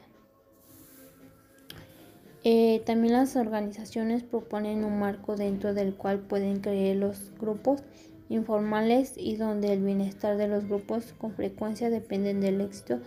Eh, 2.47 2.83
también 2.85 3.15
las 3.15 3.37
organizaciones 3.37 4.23
proponen 4.23 4.85
un 4.85 4.99
marco 4.99 5.35
dentro 5.35 5.73
del 5.73 5.95
cual 5.95 6.21
pueden 6.21 6.61
creer 6.61 6.99
los 6.99 7.33
grupos 7.41 7.83
informales 8.29 9.15
y 9.17 9.37
donde 9.37 9.73
el 9.73 9.83
bienestar 9.83 10.37
de 10.37 10.49
los 10.49 10.67
grupos 10.67 11.15
con 11.17 11.33
frecuencia 11.33 11.89
depende 11.89 12.35
del 12.35 12.61
éxito 12.61 13.01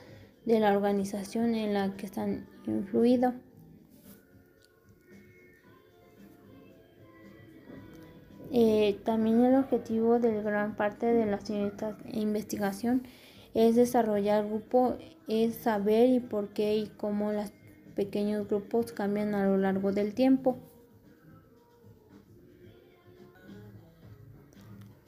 de 0.45 0.59
la 0.59 0.75
organización 0.75 1.53
en 1.53 1.73
la 1.73 1.95
que 1.95 2.07
están 2.07 2.47
influidos. 2.65 3.35
Eh, 8.51 8.99
también 9.03 9.43
el 9.43 9.55
objetivo 9.55 10.19
de 10.19 10.41
gran 10.41 10.75
parte 10.75 11.05
de 11.05 11.25
la 11.25 11.39
investigación 12.13 13.03
es 13.53 13.75
desarrollar 13.75 14.47
grupo, 14.47 14.97
es 15.27 15.55
saber 15.55 16.09
y 16.09 16.19
por 16.19 16.49
qué 16.49 16.77
y 16.77 16.87
cómo 16.87 17.33
los 17.33 17.51
pequeños 17.95 18.47
grupos 18.47 18.91
cambian 18.93 19.35
a 19.35 19.45
lo 19.45 19.57
largo 19.57 19.91
del 19.91 20.13
tiempo. 20.13 20.57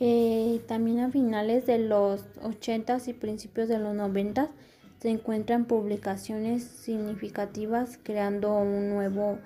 Eh, 0.02 0.62
también 0.68 1.02
a 1.02 1.12
finales 1.12 1.66
de 1.66 1.78
los 1.78 2.24
80 2.42 2.98
y 3.08 3.14
principios 3.14 3.68
de 3.68 3.80
los 3.80 3.94
90 3.94 4.50
se 5.00 5.10
encuentran 5.10 5.66
publicaciones 5.66 6.64
significativas 6.64 8.00
creando 8.02 8.58
un 8.58 8.90
nuevo 8.90 9.40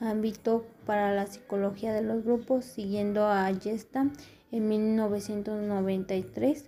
ámbito 0.00 0.64
para 0.84 1.14
la 1.14 1.26
psicología 1.26 1.92
de 1.92 2.02
los 2.02 2.24
grupos, 2.24 2.64
siguiendo 2.64 3.26
a 3.26 3.48
Yesta 3.50 4.10
en 4.52 4.68
1993. 4.68 6.66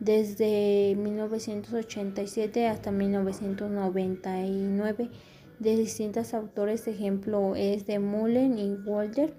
Desde 0.00 0.94
1987 0.96 2.68
hasta 2.68 2.92
1999, 2.92 5.10
de 5.58 5.76
distintos 5.76 6.34
autores, 6.34 6.86
ejemplo 6.86 7.56
es 7.56 7.86
de 7.86 7.98
Mullen 7.98 8.58
y 8.58 8.74
Walter, 8.74 9.34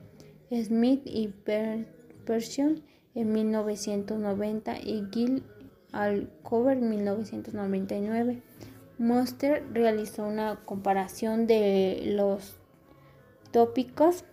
Smith 0.51 1.03
y 1.05 1.29
Persson 2.25 2.81
en 3.15 3.31
1990 3.31 4.79
y 4.79 5.07
Gil 5.11 5.43
Alcover 5.91 6.77
en 6.77 6.89
1999. 6.89 8.41
Monster 8.97 9.65
realizó 9.71 10.27
una 10.27 10.59
comparación 10.65 11.47
de 11.47 12.01
los 12.17 12.58
tópicos 13.51 14.23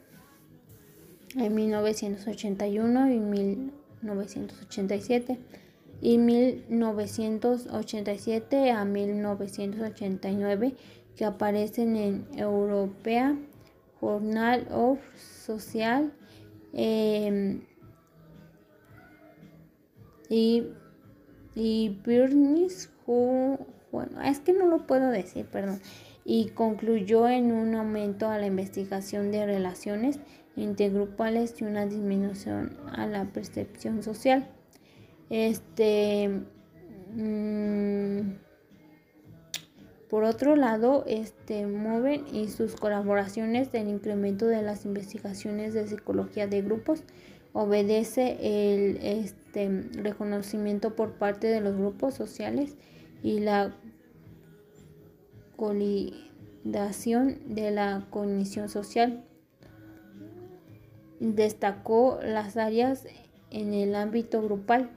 en 1.35 1.55
1981 1.55 3.11
y 3.11 3.19
1987 3.19 5.39
y 6.01 6.19
1987 6.19 8.71
a 8.71 8.85
1989 8.85 10.77
que 11.17 11.25
aparecen 11.25 11.97
en 11.97 12.29
Europea 12.37 13.37
Journal 14.01 14.69
of 14.71 15.01
Social 15.17 16.13
em, 16.73 17.63
y 20.29 20.69
y 21.57 21.99
Birnis, 22.05 22.91
bueno, 23.07 24.21
es 24.23 24.41
que 24.41 24.53
no 24.53 24.67
lo 24.67 24.87
puedo 24.87 25.09
decir, 25.09 25.47
perdón, 25.47 25.81
y 26.29 26.49
concluyó 26.49 27.29
en 27.29 27.53
un 27.53 27.77
aumento 27.77 28.29
a 28.29 28.39
la 28.39 28.47
investigación 28.47 29.31
de 29.31 29.47
relaciones 29.47 30.19
intergrupales 30.57 31.55
y 31.61 31.65
una 31.65 31.87
disminución 31.87 32.77
a 32.93 33.07
la 33.07 33.27
percepción 33.27 34.03
social. 34.03 34.49
Este, 35.31 36.29
mm, 37.15 38.39
Por 40.11 40.25
otro 40.25 40.57
lado, 40.57 41.05
este, 41.07 41.67
Moven 41.67 42.25
y 42.33 42.49
sus 42.49 42.77
colaboraciones 42.77 43.73
del 43.73 43.89
incremento 43.89 44.47
de 44.47 44.63
las 44.63 44.85
investigaciones 44.85 45.75
de 45.75 45.87
psicología 45.89 46.47
de 46.47 46.63
grupos 46.63 47.03
obedece 47.53 48.37
el 48.41 48.99
este, 49.03 49.69
reconocimiento 49.95 50.95
por 50.95 51.13
parte 51.15 51.49
de 51.49 51.61
los 51.61 51.77
grupos 51.77 52.15
sociales 52.15 52.77
y 53.23 53.41
la 53.41 53.75
colidación 55.57 57.39
de 57.55 57.71
la 57.71 58.07
cognición 58.11 58.69
social. 58.69 59.25
Destacó 61.21 62.21
las 62.23 62.57
áreas 62.57 63.07
en 63.51 63.75
el 63.75 63.95
ámbito 63.95 64.43
grupal 64.43 64.91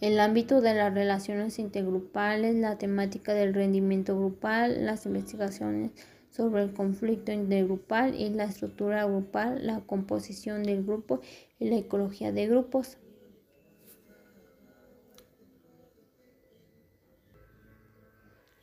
el 0.00 0.20
ámbito 0.20 0.60
de 0.60 0.74
las 0.74 0.92
relaciones 0.92 1.58
intergrupales, 1.58 2.54
la 2.54 2.76
temática 2.76 3.32
del 3.32 3.54
rendimiento 3.54 4.14
grupal, 4.16 4.84
las 4.84 5.06
investigaciones 5.06 5.92
sobre 6.30 6.64
el 6.64 6.74
conflicto 6.74 7.32
intergrupal 7.32 8.14
y 8.14 8.28
la 8.28 8.44
estructura 8.44 9.06
grupal, 9.06 9.66
la 9.66 9.80
composición 9.80 10.64
del 10.64 10.84
grupo 10.84 11.20
y 11.58 11.70
la 11.70 11.76
ecología 11.76 12.30
de 12.30 12.46
grupos. 12.46 12.98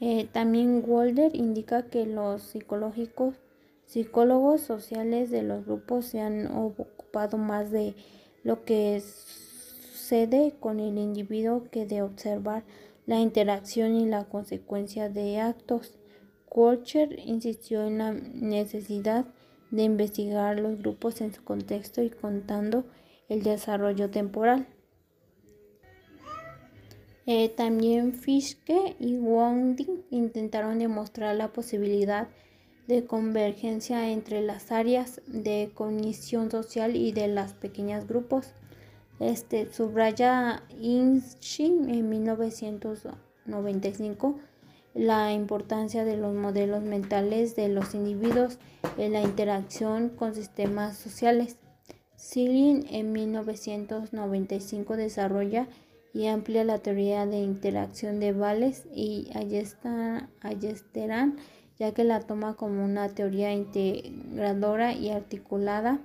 Eh, 0.05 0.27
también 0.33 0.83
Walder 0.85 1.33
indica 1.33 1.83
que 1.83 2.05
los 2.05 2.41
psicológicos, 2.41 3.35
psicólogos 3.85 4.59
sociales 4.59 5.31
de 5.31 5.43
los 5.43 5.65
grupos 5.65 6.07
se 6.07 6.19
han 6.19 6.47
ocupado 6.47 7.37
más 7.37 7.71
de 7.71 7.95
lo 8.43 8.65
que 8.65 8.97
es 8.97 9.43
con 10.59 10.81
el 10.81 10.97
individuo 10.97 11.63
que 11.71 11.85
de 11.85 12.01
observar 12.01 12.65
la 13.05 13.21
interacción 13.21 13.95
y 13.95 14.05
la 14.05 14.25
consecuencia 14.25 15.07
de 15.07 15.39
actos. 15.39 15.97
Kolcher 16.49 17.17
insistió 17.25 17.87
en 17.87 17.97
la 17.99 18.11
necesidad 18.11 19.25
de 19.71 19.83
investigar 19.83 20.59
los 20.59 20.79
grupos 20.79 21.21
en 21.21 21.33
su 21.33 21.45
contexto 21.45 22.03
y 22.03 22.09
contando 22.09 22.83
el 23.29 23.41
desarrollo 23.41 24.09
temporal. 24.11 24.67
Eh, 27.25 27.47
también 27.49 28.13
Fischke 28.13 28.95
y 28.99 29.17
Wonding 29.17 30.03
intentaron 30.09 30.79
demostrar 30.79 31.33
la 31.35 31.53
posibilidad 31.53 32.27
de 32.87 33.05
convergencia 33.05 34.09
entre 34.09 34.41
las 34.41 34.73
áreas 34.73 35.21
de 35.27 35.71
cognición 35.73 36.51
social 36.51 36.97
y 36.97 37.13
de 37.13 37.29
los 37.29 37.53
pequeños 37.53 38.05
grupos. 38.07 38.51
Este, 39.19 39.71
subraya 39.71 40.63
Inshin 40.81 41.89
en 41.89 42.09
1995 42.09 44.39
la 44.93 45.31
importancia 45.33 46.03
de 46.03 46.17
los 46.17 46.35
modelos 46.35 46.83
mentales 46.83 47.55
de 47.55 47.69
los 47.69 47.95
individuos 47.95 48.59
en 48.97 49.13
la 49.13 49.21
interacción 49.21 50.09
con 50.09 50.35
sistemas 50.35 50.97
sociales. 50.97 51.55
Silin 52.15 52.85
en 52.89 53.11
1995 53.11 54.95
desarrolla 54.95 55.67
y 56.13 56.27
amplía 56.27 56.63
la 56.63 56.77
teoría 56.77 57.25
de 57.25 57.39
interacción 57.39 58.19
de 58.19 58.33
Vales 58.33 58.85
y 58.93 59.31
Ayesteran, 59.33 61.37
ya 61.79 61.91
que 61.93 62.03
la 62.03 62.19
toma 62.19 62.55
como 62.55 62.85
una 62.85 63.09
teoría 63.09 63.51
integradora 63.51 64.93
y 64.93 65.09
articulada. 65.09 65.99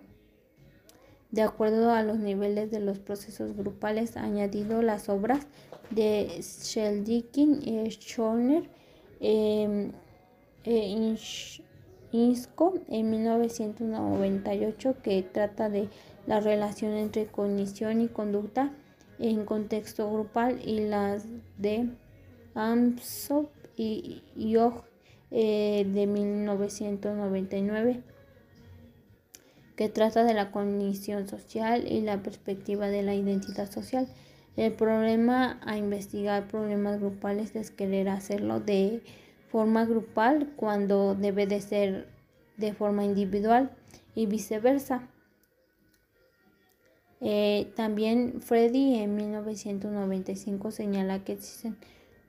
De 1.31 1.43
acuerdo 1.43 1.93
a 1.93 2.03
los 2.03 2.19
niveles 2.19 2.71
de 2.71 2.81
los 2.81 2.99
procesos 2.99 3.55
grupales, 3.55 4.17
añadido 4.17 4.81
las 4.81 5.11
obras 5.11 5.47
de 5.91 6.41
Sheldikin 6.41 7.61
y 7.63 7.91
Schorner 7.91 8.63
em, 9.21 9.93
e 10.65 11.17
Insco 12.11 12.73
en 12.89 13.11
1998 13.11 14.97
que 15.03 15.23
trata 15.23 15.69
de 15.69 15.91
la 16.27 16.41
relación 16.41 16.95
entre 16.95 17.27
cognición 17.27 18.01
y 18.01 18.09
conducta 18.09 18.73
en 19.19 19.45
contexto 19.45 20.11
grupal 20.11 20.61
y 20.65 20.81
las 20.81 21.27
de 21.57 21.89
Amsop 22.55 23.51
y 23.77 24.23
Yog 24.37 24.85
eh, 25.31 25.87
de 25.93 26.07
1999 26.07 28.03
que 29.79 29.89
trata 29.89 30.25
de 30.25 30.35
la 30.35 30.51
cognición 30.51 31.29
social 31.29 31.87
y 31.87 32.01
la 32.01 32.21
perspectiva 32.21 32.89
de 32.89 33.05
la 33.05 33.15
identidad 33.15 33.71
social. 33.71 34.09
El 34.57 34.73
problema 34.73 35.61
a 35.65 35.77
investigar 35.77 36.49
problemas 36.49 36.99
grupales 36.99 37.55
es 37.55 37.71
querer 37.71 38.09
hacerlo 38.09 38.59
de 38.59 39.05
forma 39.53 39.85
grupal 39.85 40.51
cuando 40.57 41.15
debe 41.15 41.47
de 41.47 41.61
ser 41.61 42.09
de 42.57 42.75
forma 42.75 43.05
individual 43.05 43.71
y 44.17 44.27
viceversa. 44.27 45.09
Eh, 47.21 47.73
también 47.75 48.41
Freddy 48.41 48.97
en 48.97 49.17
1995 49.17 50.71
señala 50.71 51.25
que 51.25 51.33
existen 51.33 51.77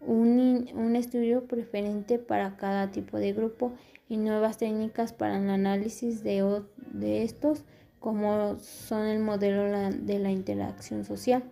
un, 0.02 0.70
un 0.74 0.96
estudio 0.96 1.46
preferente 1.46 2.18
para 2.18 2.58
cada 2.58 2.90
tipo 2.92 3.18
de 3.18 3.34
grupo 3.34 3.74
y 4.08 4.18
nuevas 4.18 4.58
técnicas 4.58 5.14
para 5.14 5.38
el 5.38 5.50
análisis 5.50 6.24
de, 6.24 6.64
de 6.92 7.24
estos, 7.24 7.64
como 8.00 8.58
son 8.60 9.06
el 9.06 9.20
modelo 9.20 9.92
de 9.92 10.20
la 10.20 10.32
interacción 10.32 11.06
social. 11.06 11.44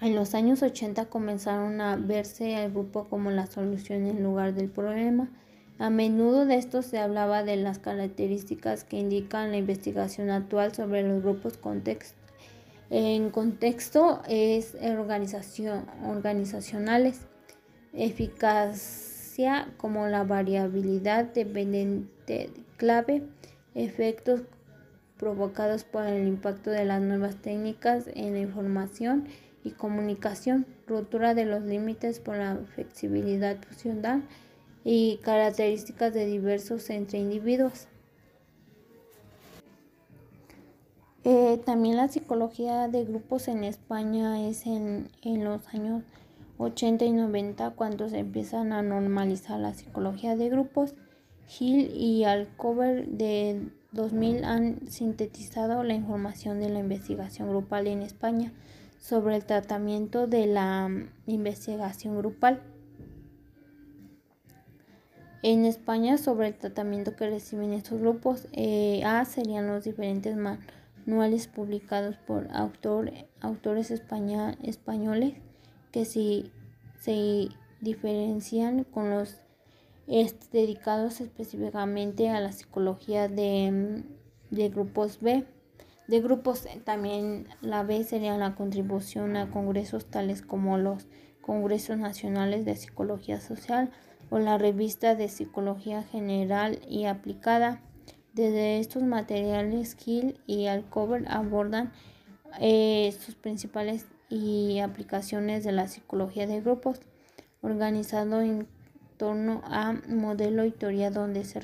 En 0.00 0.14
los 0.14 0.34
años 0.34 0.62
80 0.62 1.06
comenzaron 1.06 1.80
a 1.80 1.96
verse 1.96 2.54
al 2.54 2.70
grupo 2.70 3.08
como 3.08 3.30
la 3.30 3.46
solución 3.46 4.06
en 4.06 4.22
lugar 4.22 4.54
del 4.54 4.70
problema. 4.70 5.28
A 5.78 5.90
menudo 5.90 6.44
de 6.44 6.56
esto 6.56 6.82
se 6.82 6.98
hablaba 6.98 7.44
de 7.44 7.56
las 7.56 7.78
características 7.78 8.84
que 8.84 8.98
indican 8.98 9.52
la 9.52 9.58
investigación 9.58 10.30
actual 10.30 10.74
sobre 10.74 11.02
los 11.02 11.22
grupos 11.22 11.56
en 12.90 13.30
contexto 13.30 14.22
es 14.28 14.76
organizacionales, 14.82 17.20
eficaz 17.92 19.08
como 19.76 20.08
la 20.08 20.24
variabilidad 20.24 21.26
dependiente 21.26 22.50
clave, 22.76 23.22
efectos 23.76 24.40
provocados 25.16 25.84
por 25.84 26.06
el 26.06 26.26
impacto 26.26 26.70
de 26.70 26.84
las 26.84 27.00
nuevas 27.00 27.36
técnicas 27.36 28.06
en 28.14 28.32
la 28.32 28.40
información 28.40 29.28
y 29.62 29.70
comunicación, 29.70 30.66
ruptura 30.88 31.34
de 31.34 31.44
los 31.44 31.62
límites 31.62 32.18
por 32.18 32.36
la 32.36 32.56
flexibilidad 32.74 33.58
funcional 33.62 34.24
y 34.90 35.18
características 35.18 36.14
de 36.14 36.24
diversos 36.24 36.88
entre 36.88 37.18
individuos. 37.18 37.88
Eh, 41.24 41.60
también 41.66 41.98
la 41.98 42.08
psicología 42.08 42.88
de 42.88 43.04
grupos 43.04 43.48
en 43.48 43.64
España 43.64 44.48
es 44.48 44.64
en, 44.64 45.10
en 45.20 45.44
los 45.44 45.68
años 45.74 46.04
80 46.56 47.04
y 47.04 47.12
90 47.12 47.72
cuando 47.72 48.08
se 48.08 48.20
empiezan 48.20 48.72
a 48.72 48.80
normalizar 48.80 49.60
la 49.60 49.74
psicología 49.74 50.36
de 50.36 50.48
grupos. 50.48 50.94
Hill 51.60 51.90
y 51.94 52.24
Alcover 52.24 53.08
de 53.08 53.68
2000 53.92 54.44
han 54.44 54.88
sintetizado 54.88 55.82
la 55.82 55.92
información 55.92 56.60
de 56.60 56.70
la 56.70 56.78
investigación 56.78 57.50
grupal 57.50 57.88
en 57.88 58.00
España 58.00 58.54
sobre 58.98 59.36
el 59.36 59.44
tratamiento 59.44 60.26
de 60.26 60.46
la 60.46 60.88
investigación 61.26 62.16
grupal. 62.16 62.62
En 65.42 65.64
España, 65.64 66.18
sobre 66.18 66.48
el 66.48 66.54
tratamiento 66.54 67.14
que 67.14 67.30
reciben 67.30 67.72
estos 67.72 68.00
grupos, 68.00 68.48
eh, 68.52 69.02
A 69.04 69.24
serían 69.24 69.68
los 69.68 69.84
diferentes 69.84 70.36
manuales 70.36 71.46
publicados 71.46 72.16
por 72.16 72.48
autores 72.50 73.90
españoles 73.90 75.34
que 75.92 76.04
si 76.04 76.50
se 77.00 77.48
diferencian 77.80 78.82
con 78.82 79.10
los 79.10 79.36
dedicados 80.50 81.20
específicamente 81.20 82.30
a 82.30 82.40
la 82.40 82.50
psicología 82.50 83.28
de, 83.28 84.02
de 84.50 84.68
grupos 84.70 85.20
B. 85.20 85.44
De 86.08 86.20
grupos 86.20 86.66
también 86.84 87.46
la 87.60 87.84
B 87.84 88.02
sería 88.02 88.36
la 88.38 88.56
contribución 88.56 89.36
a 89.36 89.50
congresos 89.50 90.06
tales 90.06 90.42
como 90.42 90.78
los 90.78 91.06
Congresos 91.42 91.96
Nacionales 91.96 92.64
de 92.64 92.76
Psicología 92.76 93.40
Social 93.40 93.90
o 94.30 94.38
la 94.38 94.58
Revista 94.58 95.14
de 95.14 95.28
Psicología 95.28 96.02
General 96.02 96.80
y 96.88 97.06
Aplicada. 97.06 97.80
Desde 98.32 98.78
estos 98.78 99.02
materiales, 99.02 99.96
Hill 100.04 100.38
y 100.46 100.66
Alcover 100.66 101.26
abordan 101.28 101.92
eh, 102.60 103.14
sus 103.20 103.34
principales 103.34 104.06
y 104.28 104.78
aplicaciones 104.80 105.64
de 105.64 105.72
la 105.72 105.88
psicología 105.88 106.46
de 106.46 106.60
grupos, 106.60 107.00
organizado 107.62 108.40
en 108.40 108.66
torno 109.16 109.62
a 109.64 109.94
modelo 110.08 110.64
y 110.64 110.70
teoría 110.70 111.10
donde 111.10 111.44
se 111.44 111.60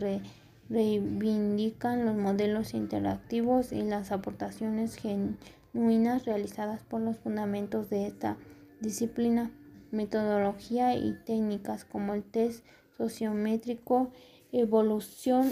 reivindican 0.68 2.04
los 2.04 2.16
modelos 2.16 2.74
interactivos 2.74 3.72
y 3.72 3.82
las 3.82 4.12
aportaciones 4.12 4.96
genuinas 4.96 6.24
realizadas 6.24 6.82
por 6.82 7.00
los 7.00 7.16
fundamentos 7.18 7.90
de 7.90 8.06
esta 8.06 8.36
disciplina. 8.80 9.50
Metodología 9.94 10.94
y 10.96 11.14
técnicas 11.24 11.84
como 11.84 12.14
el 12.14 12.22
test 12.22 12.64
sociométrico, 12.96 14.10
evolución, 14.52 15.50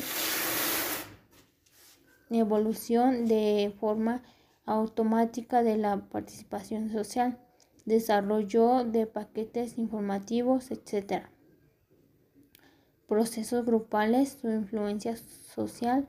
evolución 2.30 3.26
de 3.26 3.74
forma 3.80 4.22
automática 4.64 5.62
de 5.62 5.76
la 5.76 5.97
participación 6.09 6.90
social, 6.90 7.38
desarrollo 7.84 8.84
de 8.84 9.07
paquetes 9.07 9.78
informativos, 9.78 10.70
etc. 10.70 11.24
Procesos 13.09 13.64
grupales, 13.64 14.38
su 14.40 14.49
influencia 14.49 15.16
social, 15.16 16.07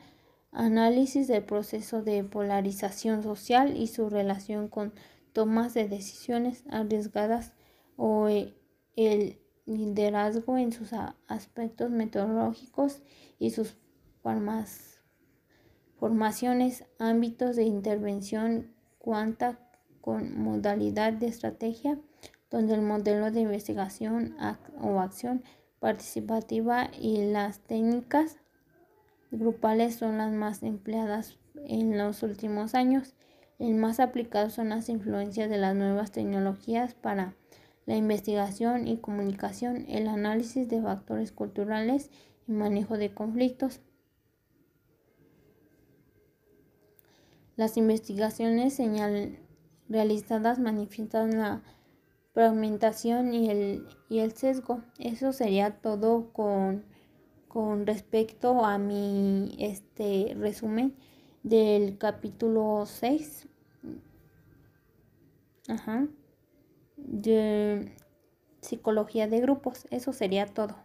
análisis 0.51 1.27
del 1.27 1.43
proceso 1.43 2.03
de 2.03 2.23
polarización 2.23 3.23
social 3.23 3.75
y 3.75 3.87
su 3.87 4.09
relación 4.09 4.67
con 4.67 4.93
tomas 5.33 5.73
de 5.73 5.87
decisiones 5.87 6.63
arriesgadas 6.69 7.53
o 7.97 8.27
el 8.27 9.37
liderazgo 9.65 10.57
en 10.57 10.71
sus 10.71 10.91
aspectos 11.27 11.89
metodológicos 11.89 13.01
y 13.39 13.51
sus 13.51 13.75
formas, 14.21 15.01
formaciones, 15.97 16.85
ámbitos 16.99 17.55
de 17.55 17.63
intervención 17.63 18.73
cuanta 18.99 19.59
con 20.01 20.37
modalidad 20.37 21.13
de 21.13 21.27
estrategia, 21.27 21.97
donde 22.49 22.75
el 22.75 22.81
modelo 22.81 23.31
de 23.31 23.41
investigación 23.41 24.35
o 24.81 24.99
acción 24.99 25.43
participativa 25.79 26.89
y 26.99 27.31
las 27.31 27.59
técnicas 27.59 28.37
grupales 29.31 29.95
son 29.95 30.17
las 30.17 30.31
más 30.31 30.61
empleadas 30.61 31.37
en 31.65 31.97
los 31.97 32.21
últimos 32.23 32.75
años. 32.75 33.15
El 33.59 33.75
más 33.75 33.99
aplicado 33.99 34.49
son 34.49 34.69
las 34.69 34.89
influencias 34.89 35.49
de 35.49 35.57
las 35.57 35.75
nuevas 35.75 36.11
tecnologías 36.11 36.93
para 36.93 37.33
la 37.85 37.95
investigación 37.95 38.87
y 38.87 38.97
comunicación, 38.97 39.85
el 39.89 40.07
análisis 40.07 40.69
de 40.69 40.81
factores 40.81 41.31
culturales 41.31 42.09
y 42.47 42.51
manejo 42.53 42.97
de 42.97 43.13
conflictos. 43.13 43.81
Las 47.55 47.77
investigaciones 47.77 48.81
realizadas 49.89 50.59
manifiestan 50.59 51.37
la 51.37 51.61
fragmentación 52.33 53.33
y 53.33 53.49
el, 53.49 53.87
y 54.09 54.19
el 54.19 54.31
sesgo. 54.31 54.81
Eso 54.97 55.33
sería 55.33 55.81
todo 55.81 56.31
con, 56.33 56.85
con 57.47 57.85
respecto 57.85 58.65
a 58.65 58.77
mi 58.77 59.55
este 59.59 60.35
resumen 60.39 60.95
del 61.43 61.97
capítulo 61.97 62.85
6. 62.87 63.47
Ajá 65.67 66.07
de 67.05 67.91
psicología 68.61 69.27
de 69.27 69.41
grupos. 69.41 69.87
Eso 69.91 70.13
sería 70.13 70.45
todo. 70.45 70.75